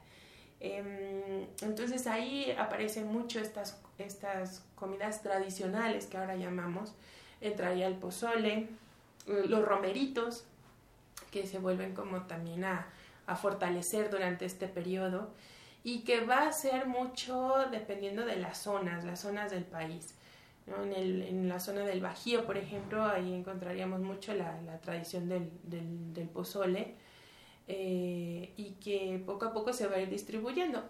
[0.60, 6.94] Em, entonces ahí aparecen mucho estas, estas comidas tradicionales que ahora llamamos,
[7.41, 8.67] entraría el pozole,
[9.26, 10.46] los romeritos,
[11.32, 12.88] que se vuelven como también a,
[13.26, 15.32] a fortalecer durante este periodo
[15.84, 20.15] y que va a ser mucho dependiendo de las zonas, las zonas del país.
[20.67, 20.84] ¿no?
[20.84, 25.28] En, el- en la zona del Bajío, por ejemplo, ahí encontraríamos mucho la, la tradición
[25.28, 26.96] del, del- del pozole
[27.67, 30.84] eh, y que poco a poco se va a ir distribuyendo.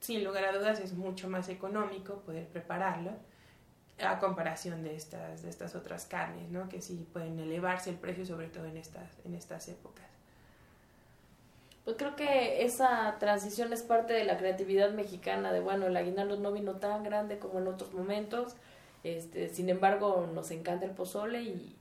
[0.00, 3.12] Sin lugar a dudas es mucho más económico poder prepararlo
[4.02, 6.68] a comparación de estas, de estas otras carnes, ¿no?
[6.68, 10.04] que sí pueden elevarse el precio, sobre todo en estas, en estas épocas.
[11.84, 16.36] Pues creo que esa transición es parte de la creatividad mexicana, de bueno, el aguinaldo
[16.36, 18.54] no vino tan grande como en otros momentos,
[19.02, 21.76] este, sin embargo nos encanta el pozole y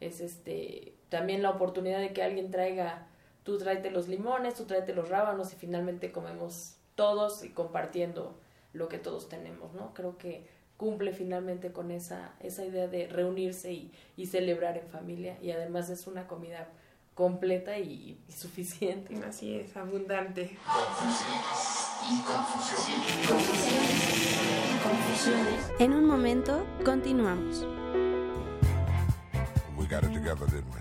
[0.00, 3.06] es este también la oportunidad de que alguien traiga,
[3.44, 8.38] tú tráete los limones, tú tráete los rábanos y finalmente comemos todos y compartiendo
[8.74, 9.94] lo que todos tenemos, ¿no?
[9.94, 15.38] Creo que cumple finalmente con esa, esa idea de reunirse y, y celebrar en familia
[15.40, 16.68] y además es una comida
[17.16, 19.18] completa y, y suficiente.
[19.26, 20.56] Así es, abundante.
[25.78, 27.66] En un momento, continuamos.
[29.76, 30.80] We got it together, didn't we?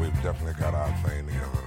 [0.00, 1.65] We've definitely got our thing together,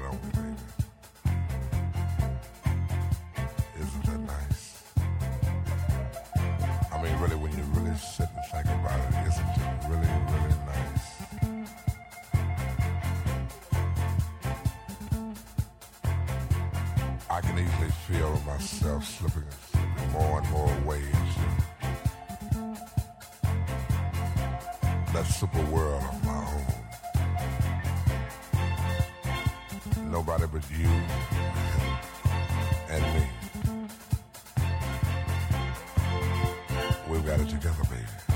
[37.09, 38.28] We've got it together, baby.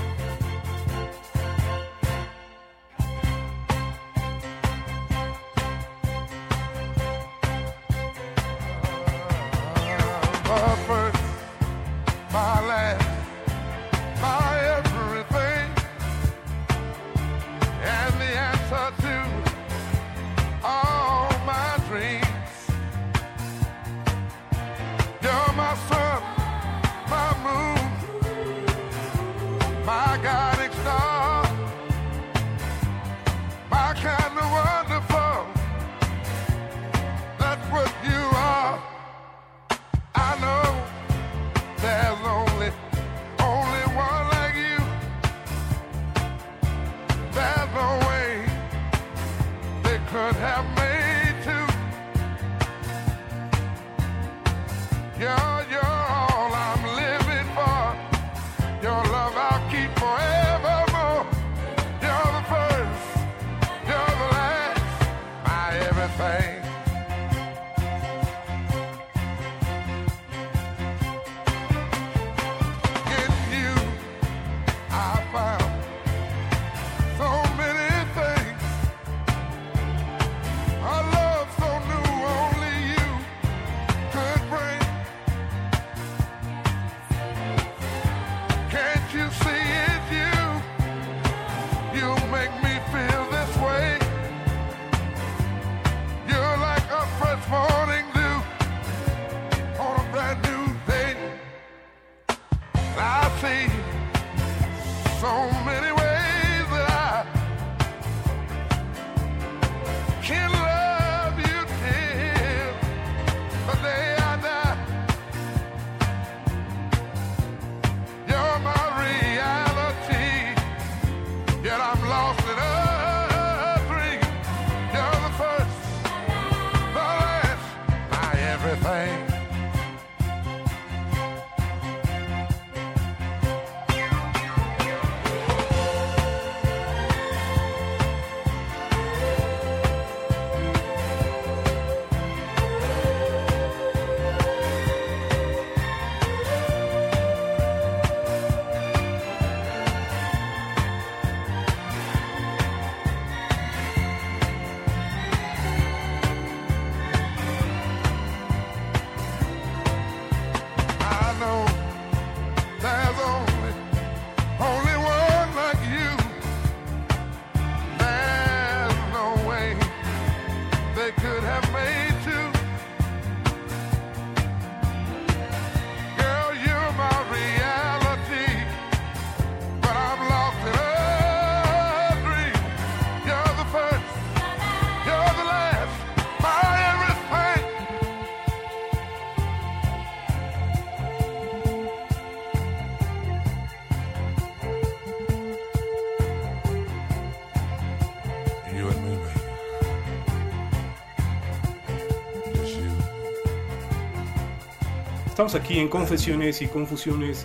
[205.34, 207.44] Estamos aquí en Confesiones y Confusiones,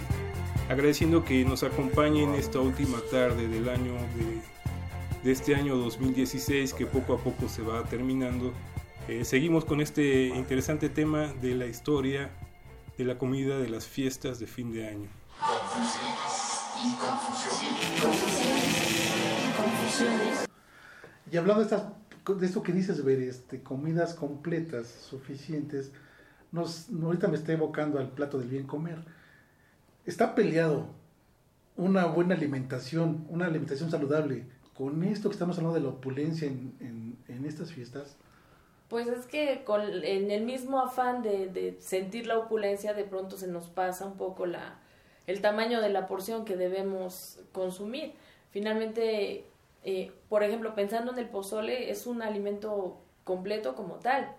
[0.70, 6.86] agradeciendo que nos acompañen esta última tarde del año de, de este año 2016 que
[6.86, 8.54] poco a poco se va terminando.
[9.08, 12.30] Eh, seguimos con este interesante tema de la historia
[12.96, 15.10] de la comida de las fiestas de fin de año.
[21.32, 21.86] Y hablando de, estas,
[22.40, 25.92] de esto que dices, ver, este, comidas completas, suficientes,
[26.52, 29.00] nos, ahorita me está evocando al plato del bien comer.
[30.06, 30.88] Está peleado
[31.78, 37.18] una buena alimentación, una alimentación saludable, con esto que estamos hablando de la opulencia en,
[37.46, 38.18] estas fiestas.
[38.90, 43.38] Pues es que con, en el mismo afán de, de sentir la opulencia, de pronto
[43.38, 44.80] se nos pasa un poco la,
[45.30, 48.14] el tamaño de la porción que debemos consumir.
[48.50, 49.46] Finalmente,
[49.84, 54.36] eh, por ejemplo, pensando en el pozole, es un alimento completo como tal,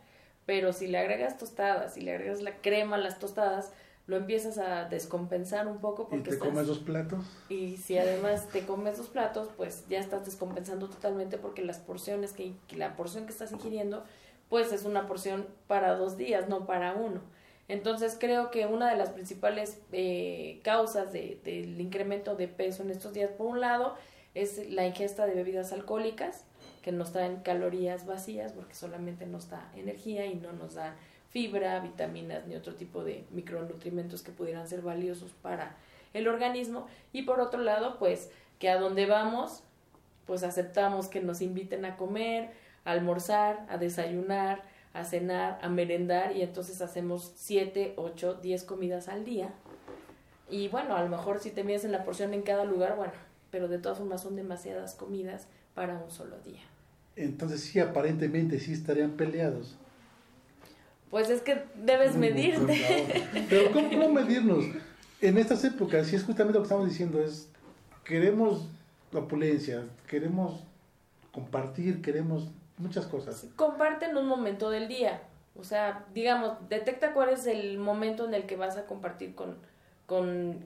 [0.51, 3.71] pero si le agregas tostadas, si le agregas la crema a las tostadas,
[4.09, 7.25] lo empiezas a descompensar un poco ¿Y porque te estás- comes dos platos?
[7.49, 12.33] y si además te comes dos platos, pues ya estás descompensando totalmente porque las porciones
[12.33, 14.03] que, que la porción que estás ingiriendo,
[14.49, 17.21] pues es una porción para dos días, no para uno.
[17.69, 22.91] Entonces creo que una de las principales eh, causas de- del incremento de peso en
[22.91, 23.95] estos días, por un lado,
[24.35, 26.43] es la ingesta de bebidas alcohólicas
[26.83, 30.97] que nos traen calorías vacías porque solamente nos da energía y no nos da
[31.29, 35.77] fibra, vitaminas ni otro tipo de micronutrientes que pudieran ser valiosos para
[36.13, 39.63] el organismo y por otro lado pues que a donde vamos
[40.27, 42.51] pues aceptamos que nos inviten a comer,
[42.85, 44.63] a almorzar, a desayunar,
[44.93, 49.53] a cenar, a merendar y entonces hacemos 7, 8, 10 comidas al día.
[50.49, 53.13] Y bueno, a lo mejor si te mides en la porción en cada lugar, bueno,
[53.51, 56.61] pero de todas formas son demasiadas comidas para un solo día.
[57.17, 59.77] Entonces sí, aparentemente sí estarían peleados.
[61.11, 63.27] Pues es que debes medirte.
[63.49, 64.65] Pero ¿cómo, ¿cómo, medirnos?
[65.21, 67.49] En estas épocas, si es justamente lo que estamos diciendo, es
[68.05, 68.69] queremos
[69.13, 70.65] la opulencia, queremos
[71.33, 72.49] compartir, queremos
[72.79, 73.47] muchas cosas.
[73.57, 75.23] Comparte en un momento del día.
[75.57, 79.57] O sea, digamos, detecta cuál es el momento en el que vas a compartir con,
[80.07, 80.59] con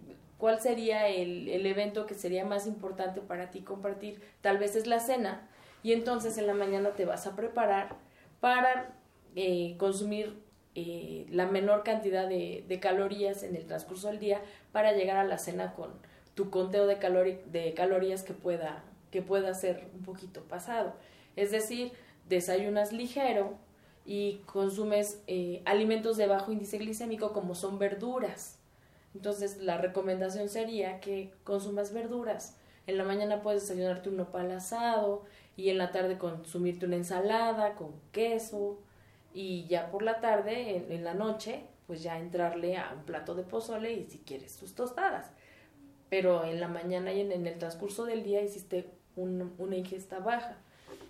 [0.45, 4.21] cuál sería el, el evento que sería más importante para ti compartir.
[4.43, 5.49] Tal vez es la cena
[5.83, 7.97] y entonces en la mañana te vas a preparar
[8.41, 8.95] para
[9.37, 10.39] eh, consumir
[10.75, 15.39] eh, la menor cantidad de, calorías en el transcurso del día para llegar a la
[15.39, 15.93] cena con
[16.35, 16.97] tu conteo de,
[17.47, 20.93] de calorías que pueda, que pueda ser un poquito pasado.
[21.37, 21.93] Es decir,
[22.29, 23.57] desayunas ligero
[24.05, 28.54] y consumes eh, alimentos de bajo índice glicémico como son verduras.
[29.15, 32.57] Entonces la recomendación sería que consumas verduras.
[32.87, 35.25] En la mañana puedes desayunarte un nopal asado
[35.57, 38.79] y en la tarde consumirte una ensalada con queso
[39.33, 43.43] y ya por la tarde, en, la noche, pues ya entrarle a un plato de
[43.43, 45.31] pozole y si quieres tus tostadas.
[46.11, 50.19] Pero en la mañana y en, en el transcurso del día hiciste un, una ingesta
[50.19, 50.57] baja.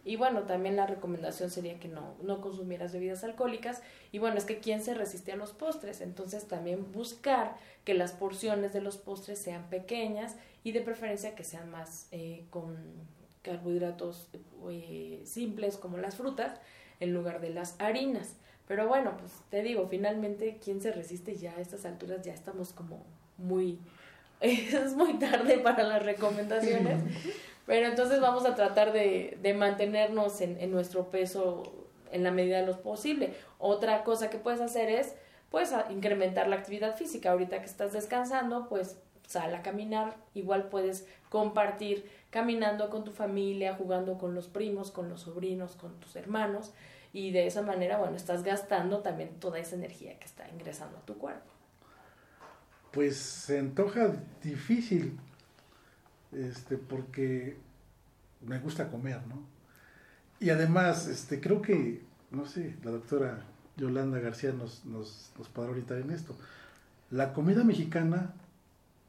[0.05, 3.83] Y bueno, también la recomendación sería que no, no consumieras bebidas alcohólicas.
[4.13, 6.03] Y bueno, es que quién se resiste a los postres.
[6.03, 11.45] Entonces también buscar que las porciones de los postres sean pequeñas y de preferencia que
[11.45, 12.77] sean más eh, con
[13.43, 14.29] carbohidratos
[14.71, 16.61] eh, simples como las frutas
[17.01, 18.37] en lugar de las harinas.
[18.67, 22.23] Pero bueno, pues te digo, finalmente, ¿quién se resiste ya a estas alturas?
[22.23, 23.05] Ya estamos como
[23.37, 23.79] muy...
[24.41, 27.03] es muy tarde para las recomendaciones.
[27.67, 31.63] Pero entonces vamos a tratar de, de mantenernos en, en, nuestro peso
[32.13, 33.35] en la medida de lo posible.
[33.59, 35.15] Otra cosa que puedes hacer es,
[35.51, 37.33] pues, incrementar la actividad física.
[37.33, 40.17] Ahorita que estás descansando, pues, sal a caminar.
[40.35, 45.99] Igual puedes compartir caminando con tu familia, jugando con los primos, con los sobrinos, con
[46.01, 46.73] tus hermanos.
[47.13, 51.01] Y de esa manera, bueno, estás gastando también toda esa energía que está ingresando a
[51.03, 51.51] tu cuerpo.
[52.91, 55.19] Pues se antoja difícil
[56.35, 57.57] este, porque
[58.47, 59.43] me gusta comer, ¿no?
[60.41, 63.45] Y además, este, creo que, no sé, la doctora
[63.77, 66.37] Yolanda García nos, nos, nos podrá orientar en esto.
[67.11, 68.35] La comida mexicana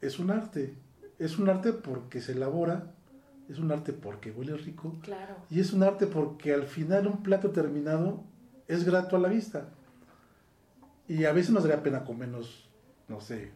[0.01, 0.73] es un arte,
[1.19, 2.91] es un arte porque se elabora,
[3.49, 5.35] es un arte porque huele rico, claro.
[5.49, 8.23] y es un arte porque al final un plato terminado
[8.67, 9.69] es grato a la vista.
[11.07, 12.67] Y a veces nos daría pena comernos,
[13.07, 13.51] no sé,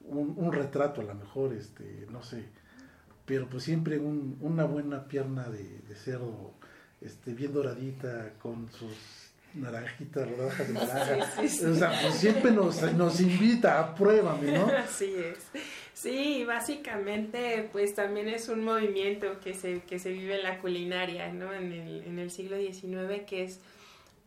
[0.00, 2.46] un, un retrato a lo mejor, este, no sé,
[3.28, 6.54] pero pues siempre un, una buena pierna de, de, cerdo,
[7.02, 8.96] este, bien doradita, con sus
[9.52, 11.30] naranjitas, rodajas de naranja.
[11.42, 11.64] Sí, sí, sí.
[11.66, 14.66] O sea, pues siempre nos, nos invita a pruébame, ¿no?
[14.78, 15.46] Así es.
[15.92, 21.30] Sí, básicamente, pues también es un movimiento que se, que se vive en la culinaria,
[21.30, 21.52] ¿no?
[21.52, 23.60] En el, en el siglo XIX, que es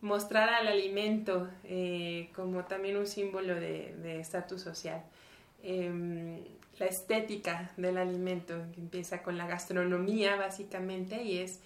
[0.00, 5.02] mostrar al alimento eh, como también un símbolo de estatus social.
[5.64, 6.40] Eh,
[6.78, 11.60] la estética del alimento, que empieza con la gastronomía básicamente y es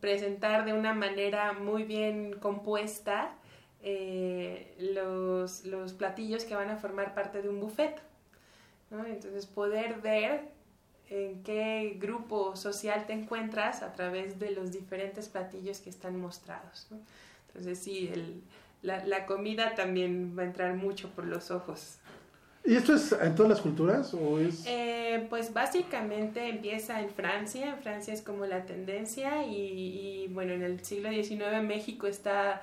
[0.00, 3.34] presentar de una manera muy bien compuesta
[3.82, 8.00] eh, los, los, platillos que van a formar parte de un buffet.
[8.90, 9.04] ¿no?
[9.06, 10.48] Entonces poder ver
[11.10, 16.86] en qué grupo social te encuentras a través de los diferentes platillos que están mostrados.
[16.90, 16.98] ¿no?
[17.48, 18.42] Entonces sí, el,
[18.82, 21.98] la, la comida también va a entrar mucho por los ojos
[22.64, 24.64] ¿Y esto es en todas las culturas o es...?
[24.66, 30.62] Eh, pues básicamente empieza en Francia, en Francia es como la tendencia y, bueno, en
[30.62, 32.62] el siglo XIX México está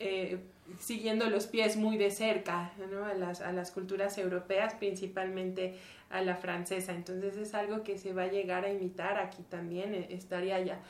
[0.00, 0.38] eh,
[0.80, 3.04] siguiendo los pies muy de cerca ¿no?
[3.04, 5.76] a, las, a las culturas europeas, principalmente
[6.10, 9.94] a la francesa, entonces es algo que se va a llegar a imitar aquí también,
[9.94, 10.80] eh, estaría ya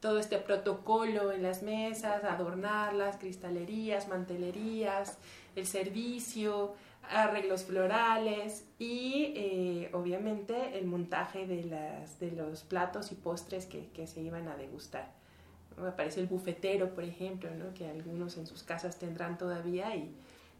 [0.00, 5.18] todo este protocolo en las mesas, adornarlas, cristalerías, mantelerías,
[5.56, 6.74] el servicio,
[7.10, 13.88] arreglos florales y eh, obviamente el montaje de, las, de los platos y postres que,
[13.88, 15.12] que se iban a degustar.
[15.76, 17.74] Aparece el bufetero, por ejemplo, ¿no?
[17.74, 20.14] que algunos en sus casas tendrán todavía y,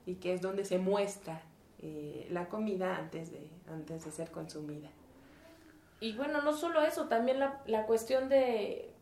[0.07, 1.43] y que es donde se muestra
[1.81, 4.89] eh, la comida antes de, antes de ser consumida.
[6.01, 8.94] Y bueno, no solo eso, también la, la cuestión de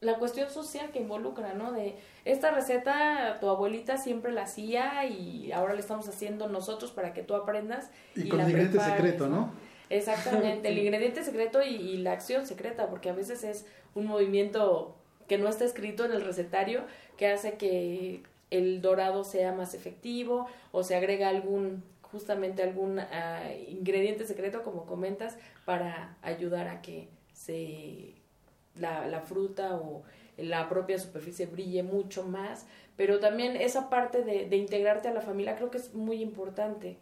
[0.00, 1.72] la cuestión social que involucra, ¿no?
[1.72, 7.12] De esta receta tu abuelita siempre la hacía y ahora la estamos haciendo nosotros para
[7.12, 7.90] que tú aprendas.
[8.14, 9.52] Y, y con el ingrediente secreto, ¿no?
[9.88, 14.96] Exactamente, el ingrediente secreto y, y, la acción secreta, porque a veces es un movimiento
[15.28, 16.82] que no está escrito en el recetario
[17.16, 23.02] que hace que el dorado sea más efectivo o se agrega algún justamente algún uh,
[23.68, 28.14] ingrediente secreto como comentas para ayudar a que se
[28.78, 30.02] la, la fruta o
[30.36, 32.66] la propia superficie brille mucho más
[32.96, 36.98] pero también esa parte de, de integrarte a la familia creo que es muy importante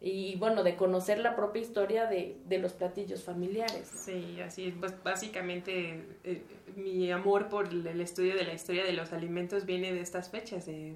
[0.00, 3.90] y bueno, de conocer la propia historia de, de los platillos familiares.
[3.92, 6.42] Sí, así pues básicamente eh,
[6.76, 10.66] mi amor por el estudio de la historia de los alimentos viene de estas fechas,
[10.66, 10.94] de,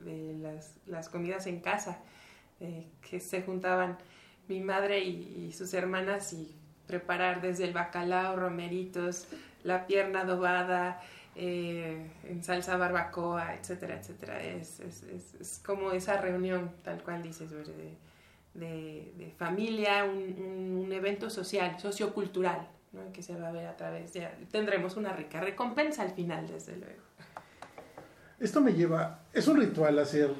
[0.00, 2.00] de, las, las, comidas en casa,
[2.60, 3.98] eh, que se juntaban
[4.46, 6.54] mi madre y, sus hermanas y
[6.86, 9.26] preparar desde el bacalao, romeritos,
[9.64, 11.00] la pierna adobada,
[11.34, 14.42] eh, en salsa barbacoa, etcétera, etcétera.
[14.42, 17.74] Es, es, es, es, como esa reunión, tal cual dices, ¿verdad?
[18.54, 23.12] de, de familia, un, un, evento social, sociocultural, ¿no?
[23.12, 24.28] que se va a ver a través de...
[24.50, 27.02] Tendremos una rica recompensa al final, desde luego.
[28.38, 29.24] Esto me lleva...
[29.32, 30.30] Es un ritual hacer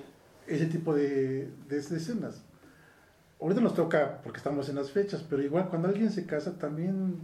[0.46, 2.44] ese tipo de, de, de escenas.
[3.40, 7.18] Ahorita nos toca porque estamos en las fechas, pero igual cuando alguien se casa también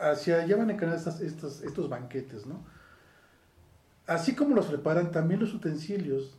[0.00, 2.64] hacia allá van a encarar estas, estos, estos banquetes, ¿no?
[4.06, 6.36] Así como los preparan, también los utensilios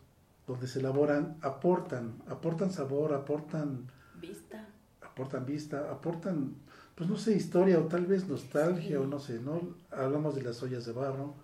[0.47, 3.87] donde se elaboran aportan, aportan sabor, aportan
[4.19, 4.67] vista,
[5.01, 6.55] aportan vista, aportan,
[6.95, 8.95] pues no sé, historia o tal vez nostalgia sí.
[8.95, 9.61] o no sé, ¿no?
[9.91, 11.35] Hablamos de las ollas de barro,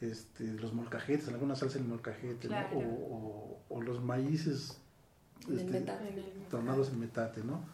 [0.00, 2.80] este, los molcajetes, algunas salsa en molcajete, claro.
[2.80, 2.88] ¿no?
[2.88, 4.78] o, o, o, los maíces
[5.50, 5.86] este,
[6.50, 7.64] tornados en metate, ¿no?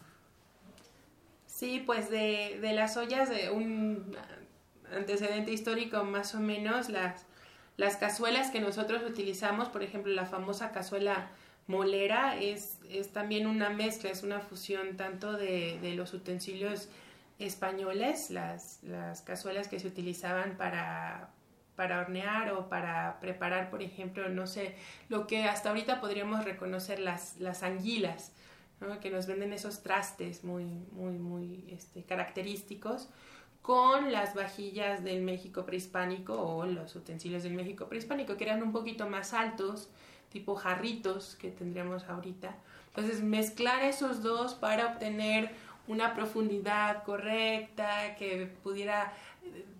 [1.59, 4.15] Sí, pues de, de las ollas de un
[4.95, 7.25] antecedente histórico más o menos, las
[7.75, 11.29] las cazuelas que nosotros utilizamos, por ejemplo, la famosa cazuela
[11.65, 16.89] molera, es, es también una mezcla, es una fusión tanto de, de los utensilios
[17.39, 21.29] españoles, las, las, cazuelas que se utilizaban para,
[21.77, 24.75] para hornear o para preparar, por ejemplo, no sé,
[25.07, 28.33] lo que hasta ahorita podríamos reconocer las, las anguilas,
[28.81, 28.99] ¿no?
[28.99, 33.09] que nos venden esos trastes muy, muy, muy este, característicos
[33.61, 38.71] con las vajillas del México prehispánico o los utensilios del México prehispánico, que eran un
[38.71, 39.89] poquito más altos,
[40.31, 42.55] tipo jarritos que tendríamos ahorita.
[42.87, 45.51] Entonces, mezclar esos dos para obtener
[45.87, 49.11] una profundidad correcta, que pudiera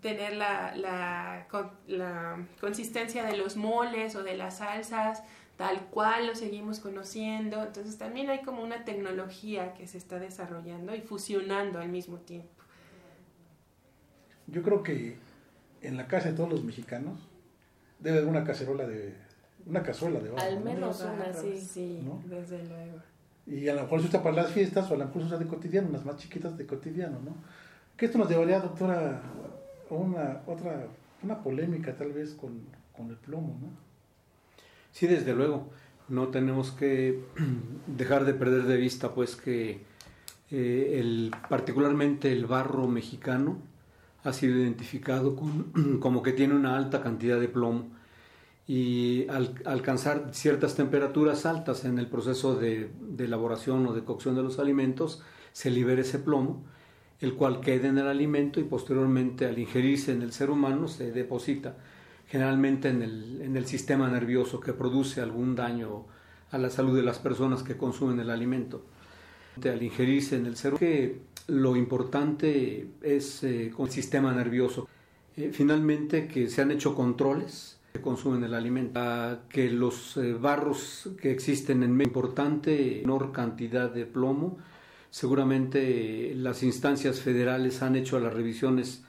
[0.02, 1.48] tener la, la,
[1.88, 5.24] la, consistencia de los moles o de las salsas,
[5.60, 7.62] tal cual lo seguimos conociendo.
[7.62, 12.64] Entonces, también hay como una tecnología que se está desarrollando y fusionando al mismo tiempo.
[14.48, 15.18] Yo creo que
[15.82, 17.20] en la casa de todos los mexicanos
[18.00, 19.14] debe haber una cacerola de
[19.66, 20.48] una cazuela de barro.
[20.48, 21.14] Al menos ¿no?
[21.14, 22.24] una, sí, sí, ¿no?
[22.26, 23.00] desde luego.
[23.46, 25.38] Y a lo mejor se usa para las fiestas o a lo mejor se usa
[25.40, 27.36] de cotidiano, unas más chiquitas de cotidiano, ¿no?
[27.98, 29.22] Que esto nos llevaría, doctora,
[29.90, 30.88] a una otra
[31.22, 32.62] una polémica tal vez con,
[32.96, 33.89] con el plomo, ¿no?
[35.00, 35.70] Sí, desde luego.
[36.10, 37.22] No tenemos que
[37.88, 39.80] dejar de perder de vista, pues, que
[40.52, 43.60] eh, particularmente el barro mexicano
[44.26, 47.88] ha sido identificado con, como que tiene una alta cantidad de plomo
[48.68, 54.44] y al alcanzar ciertas temperaturas altas en el proceso de, elaboración o de cocción de
[54.44, 55.24] los alimentos,
[55.54, 56.66] se libera ese plomo,
[57.22, 61.14] el cual queda en el alimento y posteriormente al ingerirse en el ser humano se
[61.14, 61.78] deposita
[62.30, 66.06] generalmente en el, en el sistema nervioso que produce algún daño
[66.52, 68.86] a la salud de las personas que consumen el alimento.
[69.64, 74.88] Al ingerirse en el ser que lo importante es eh, con el sistema nervioso.
[75.36, 79.02] Eh, finalmente, que se han hecho controles que consumen el alimento,
[79.50, 84.60] que los eh, barros que existen en importante menor cantidad de plomo,
[85.10, 89.04] seguramente las instancias federales han hecho las revisiones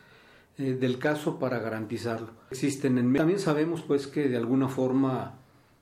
[0.60, 2.28] eh, del caso para garantizarlo.
[2.50, 5.38] Existen en también sabemos pues que de alguna forma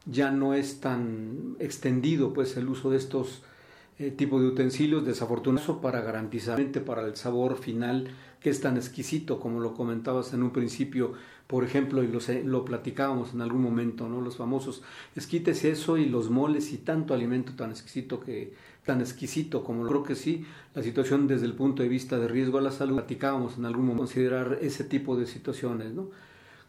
[0.07, 3.43] ya no es tan extendido pues el uso de estos
[3.99, 8.09] eh, tipo de utensilios desafortunado para garantizar para el sabor final
[8.41, 11.15] que es tan exquisito como lo comentabas en un principio.
[11.49, 14.83] Por ejemplo y lo, lo platicábamos en algún momento no los famosos
[15.17, 18.55] esquites eso y los moles y tanto alimento tan exquisito que
[18.89, 22.27] tan exquisito como lo creo que sí la situación desde el punto de vista de
[22.27, 26.09] riesgo a la salud platicábamos en algún momento considerar ese tipo de situaciones no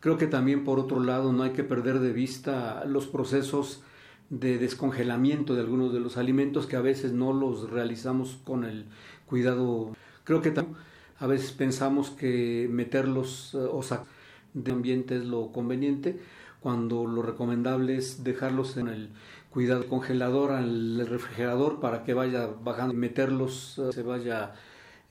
[0.01, 3.83] creo que también por otro lado no hay que perder de vista los procesos
[4.29, 8.85] de descongelamiento de algunos de los alimentos que a veces no los realizamos con el
[9.25, 9.95] cuidado.
[10.23, 10.77] Creo que también
[11.17, 14.19] a veces pensamos que meterlos o sacar
[14.53, 16.19] de ambiente es lo conveniente,
[16.59, 19.09] cuando lo recomendable es dejarlos en el
[19.51, 24.53] cuidado congelador, al refrigerador para que vaya bajando, meterlos, se vaya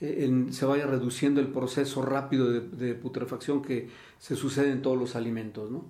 [0.00, 2.60] eh, se vaya reduciendo el proceso rápido de,
[2.94, 5.84] putrefacción que se sucede en todos los alimentos, ¿no?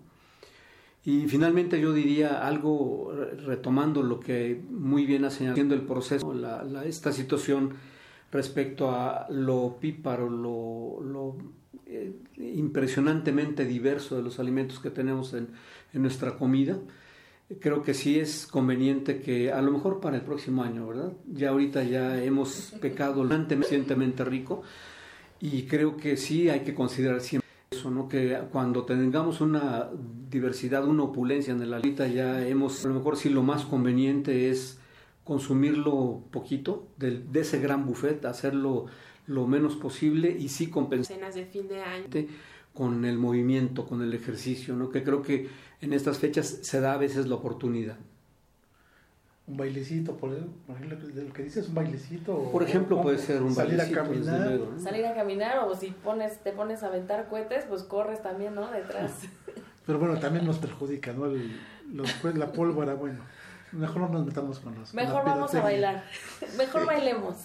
[1.05, 6.33] Y finalmente yo diría algo re- retomando lo que muy bien ha señalado el proceso,
[6.65, 7.75] la- esta situación
[8.33, 11.37] respecto a lo píparo, lo, lo,
[11.87, 15.49] eh, impresionantemente diverso de los alimentos que tenemos en,
[15.95, 16.79] en nuestra comida.
[17.61, 21.13] Creo que sí es conveniente que a lo mejor para el próximo año, ¿verdad?
[21.33, 24.63] Ya ahorita ya hemos pecado suficientemente rico
[25.41, 28.07] y creo que sí hay que considerar siempre eso, ¿no?
[28.07, 29.89] Que cuando tengamos una
[30.31, 34.51] diversidad, una opulencia en el ahorita ya hemos, a lo mejor sí lo más conveniente
[34.51, 34.79] es
[35.25, 38.87] consumirlo poquito del- de, ese gran buffet, hacerlo
[39.27, 42.05] lo menos posible y sí compensar Cenas de fin de año.
[42.75, 44.89] con el movimiento, con el ejercicio, ¿no?
[44.91, 45.49] Que creo que
[45.81, 47.97] en estas fechas se da a veces la oportunidad.
[49.47, 52.35] Un bailecito, por por ejemplo, lo que dices, un bailecito.
[52.37, 54.49] o- Por ejemplo, o puede ser un salir bailecito, a desde caminar.
[54.49, 54.79] luego, ¿no?
[54.81, 58.71] Salir a caminar o si pones, te pones a aventar cohetes, pues corres también, ¿no?
[58.71, 59.13] Detrás.
[59.87, 61.27] Pero bueno, también nos perjudica, ¿no?
[61.27, 61.59] El-
[61.95, 63.21] los- pues, la pólvora, bueno.
[63.73, 64.91] Mejor no nos metamos con los.
[64.91, 66.05] con Mejor vamos a bailar.
[66.59, 67.37] Mejor bailemos.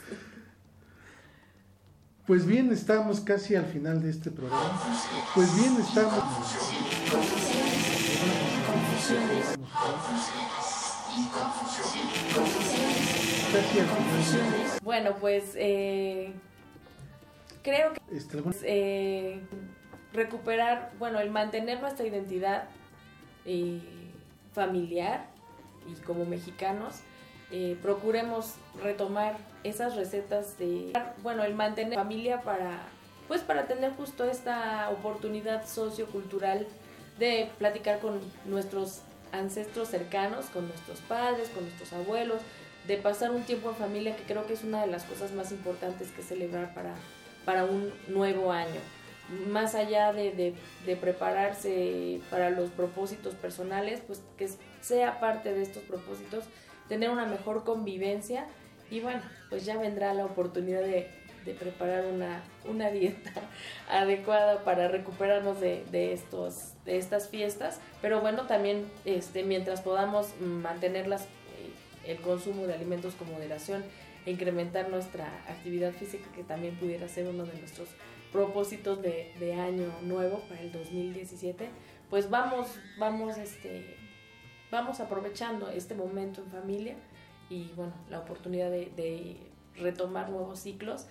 [2.28, 4.82] Pues bien, estamos casi al final de este programa.
[5.36, 6.24] Pues bien, estamos.
[9.04, 10.00] Al
[13.62, 14.80] final.
[14.82, 16.34] Bueno, pues eh,
[17.64, 18.02] creo que
[18.64, 19.42] eh,
[20.14, 22.66] recuperar, bueno, el mantener nuestra identidad
[23.46, 23.82] eh,
[24.54, 25.26] familiar
[25.88, 27.02] y como mexicanos,
[27.52, 32.80] eh, procuremos retomar esas recetas de, bueno, el mantener familia para,
[33.28, 36.68] pues para tener justo esta oportunidad sociocultural
[37.24, 39.02] de platicar con nuestros
[39.32, 42.42] ancestros cercanos, con nuestros padres, con nuestros abuelos,
[42.88, 45.52] de pasar un tiempo en familia que creo que es una de las cosas más
[45.52, 46.94] importantes que celebrar para,
[47.46, 48.82] para un nuevo año.
[49.48, 50.54] Más allá de, de-
[50.86, 54.50] de prepararse para los propósitos personales, pues que
[54.82, 56.44] sea parte de estos propósitos,
[56.90, 58.46] tener una mejor convivencia
[58.92, 61.10] y bueno, pues ya vendrá la oportunidad de,
[61.46, 63.32] de preparar una, una dieta
[63.90, 70.40] adecuada para recuperarnos de, de estos, de estas fiestas, pero bueno, también este, mientras podamos
[70.40, 73.84] mantenerlas, eh, el consumo de alimentos con moderación
[74.26, 77.90] e incrementar nuestra actividad física, que también pudiera ser uno de nuestros
[78.32, 81.70] propósitos de, de año nuevo para el 2017,
[82.10, 82.68] pues vamos,
[82.98, 83.96] vamos, este,
[84.72, 86.96] vamos aprovechando este momento en familia
[87.50, 89.38] y bueno, la oportunidad de, de
[89.76, 91.08] retomar nuevos ciclos,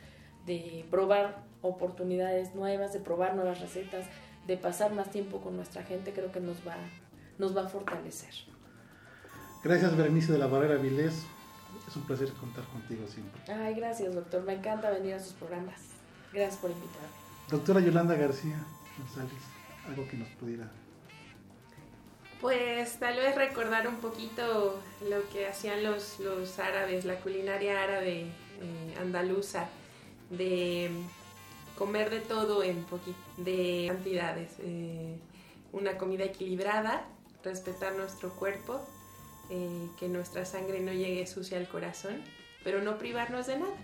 [0.46, 4.06] de probar oportunidades nuevas, de probar nuevas recetas,
[4.46, 6.76] de pasar más tiempo con nuestra gente, creo que nos va,
[7.38, 8.34] nos va a fortalecer.
[9.62, 11.24] Gracias, Berenice de la Barrera Vilés.
[11.86, 13.40] Es un placer contar contigo siempre.
[13.52, 15.80] Ay, gracias doctor, me encanta venir a sus programas.
[16.32, 17.08] Gracias por invitarme.
[17.50, 18.56] Doctora Yolanda García
[18.98, 19.42] González,
[19.88, 20.68] algo que nos pudiera.
[22.40, 28.22] Pues tal vez recordar un poquito lo que hacían los, los árabes, la culinaria árabe
[28.22, 29.68] eh, andaluza,
[30.36, 30.90] de
[31.76, 32.84] comer de todo en
[33.38, 35.16] de cantidades, eh,
[35.72, 37.04] una comida equilibrada,
[37.44, 38.80] respetar nuestro cuerpo,
[39.50, 42.22] eh, que nuestra sangre no llegue sucia al corazón,
[42.64, 43.76] pero no privarnos de nada,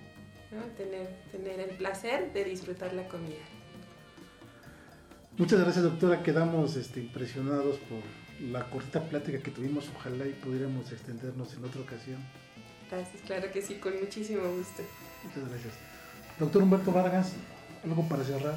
[0.53, 0.63] ¿no?
[0.77, 3.45] tener, tener el placer de disfrutar la comida.
[5.37, 6.23] Muchas gracias, doctora.
[6.23, 8.01] Quedamos este, impresionados por
[8.51, 9.89] la corta plática que tuvimos.
[9.97, 12.19] Ojalá y pudiéramos extendernos en otra ocasión.
[12.91, 14.83] Gracias, claro que sí, con muchísimo gusto.
[15.25, 15.88] Muchas gracias.
[16.39, 17.33] Doctor Humberto Vargas,
[17.85, 18.57] algo para cerrar.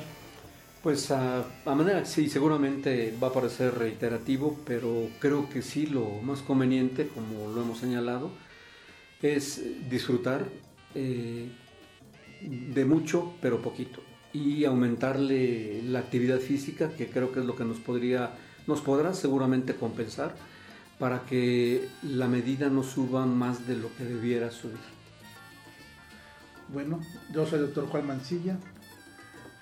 [0.83, 6.09] Pues a, a manera, sí, seguramente va a parecer reiterativo, pero creo que sí lo
[6.21, 8.31] más conveniente, como lo hemos señalado,
[9.21, 10.45] es disfrutar
[10.95, 11.51] eh,
[12.41, 14.01] de mucho, pero poquito,
[14.33, 18.31] y aumentarle la actividad física, que creo que es lo que nos podría,
[18.67, 20.35] nos podrá seguramente compensar
[20.97, 25.00] para que la medida no suba más de lo que debiera subir.
[26.73, 27.01] Bueno,
[27.33, 28.57] yo soy el doctor Juan Mancilla.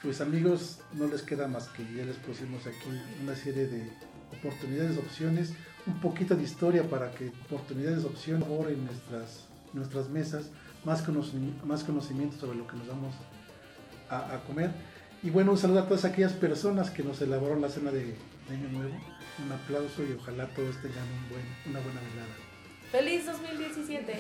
[0.04, 2.88] Pues amigos, no les queda más que ya les pusimos aquí
[3.22, 3.92] una serie de
[4.38, 5.54] oportunidades, opciones,
[5.88, 10.52] un poquito de historia para que oportunidades, opciones, en nuestras, nuestras mesas,
[10.86, 13.16] más, conocimiento, más sobre lo que nos vamos
[14.10, 14.72] a, comer.
[15.24, 18.16] Y bueno, un saludo a todas aquellas personas que nos elaboraron la cena de,
[18.50, 18.96] Año Nuevo.
[19.44, 22.49] Un aplauso y ojalá todos tengan un una buena velada.
[22.92, 24.14] ¡Feliz 2017!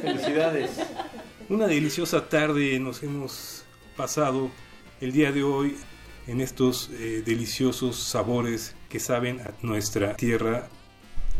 [0.00, 0.70] Felicidades.
[1.50, 3.64] Una deliciosa tarde nos hemos
[3.94, 4.50] pasado
[5.02, 5.76] el día de hoy
[6.26, 10.68] en estos eh, deliciosos sabores que saben a nuestra tierra.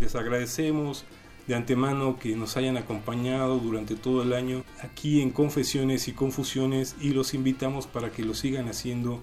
[0.03, 1.07] Les agradecemos
[1.47, 6.95] de antemano que nos hayan acompañado durante todo el año aquí en Confesiones y Confusiones
[7.01, 9.21] y los invitamos para que lo sigan haciendo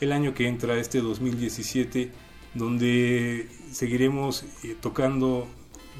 [0.00, 2.10] el año que entra, este 2017,
[2.54, 5.46] donde seguiremos eh, tocando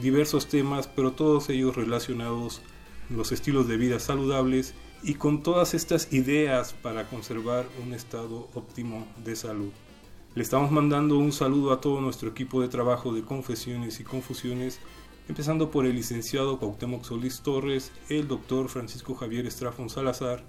[0.01, 2.63] diversos temas, pero todos ellos relacionados
[3.09, 9.07] los estilos de vida saludables y con todas estas ideas para conservar un estado óptimo
[9.25, 9.71] de salud.
[10.35, 14.81] Le estamos mandando un saludo a todo nuestro equipo de trabajo de confesiones y confusiones,
[15.29, 20.45] empezando por el licenciado Cuauhtémoc Solís Torres, el doctor Francisco Javier Estrafón Salazar,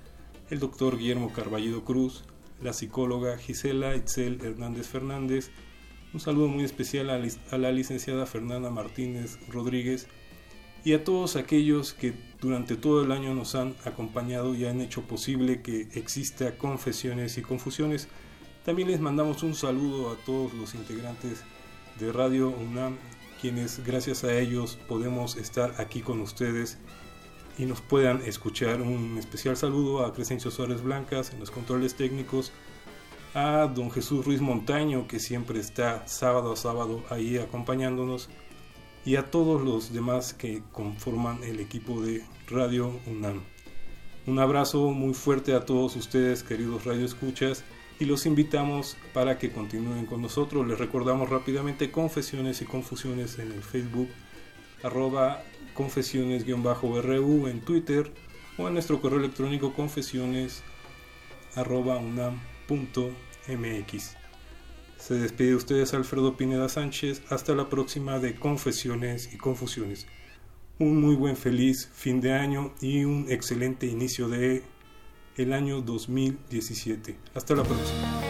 [0.49, 2.23] el doctor Guillermo Carballido Cruz,
[2.61, 5.51] la psicóloga Gisela Itzel Hernández Fernández,
[6.13, 10.07] un saludo muy especial a la licenciada Fernanda Martínez Rodríguez
[10.83, 15.01] y a todos aquellos que durante todo el año nos han acompañado y han hecho
[15.01, 18.07] posible que exista confesiones y confusiones.
[18.63, 21.43] También les mandamos un saludo a todos los integrantes
[21.99, 22.97] de Radio UNAM,
[23.41, 26.77] quienes gracias a ellos podemos estar aquí con ustedes
[27.57, 28.81] y nos puedan escuchar.
[28.81, 32.51] Un especial saludo a Crescencio Suárez Blancas en los controles técnicos,
[33.33, 38.29] a don Jesús Ruiz Montaño, que siempre está sábado a sábado ahí acompañándonos,
[39.05, 43.41] y a todos los demás que conforman el equipo de Radio UNAM.
[44.25, 47.63] Un abrazo muy fuerte a todos ustedes, queridos Radio Escuchas,
[47.99, 50.67] y los invitamos para que continúen con nosotros.
[50.67, 54.09] Les recordamos rápidamente Confesiones y Confusiones en el Facebook,
[54.83, 55.41] arroba
[55.73, 58.11] confesiones-ru en Twitter
[58.57, 60.63] o en nuestro correo electrónico confesiones
[61.55, 61.99] arroba
[62.69, 64.15] unam.mx.
[64.97, 67.21] Se despide de ustedes Alfredo Pineda Sánchez.
[67.29, 70.07] Hasta la próxima de Confesiones y Confusiones.
[70.79, 74.63] Un muy buen feliz fin de año y un excelente inicio de
[75.37, 77.15] el año 2017.
[77.33, 78.26] Hasta la próxima.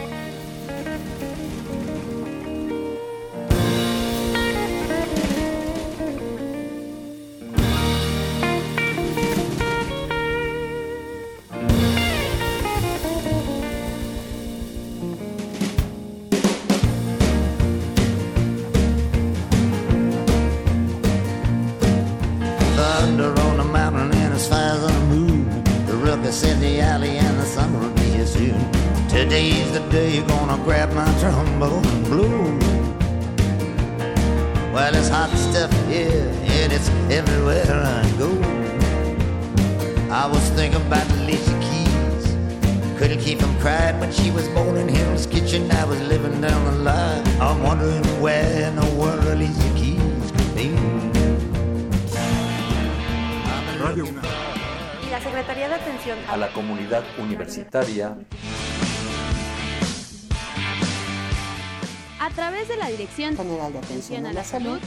[63.38, 64.80] General de Atención a la Salud,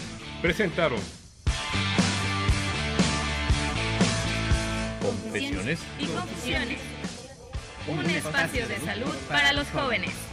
[0.43, 0.99] Presentaron
[5.01, 6.79] Confesiones y confusiones.
[7.87, 10.30] Un espacio de salud para los jóvenes.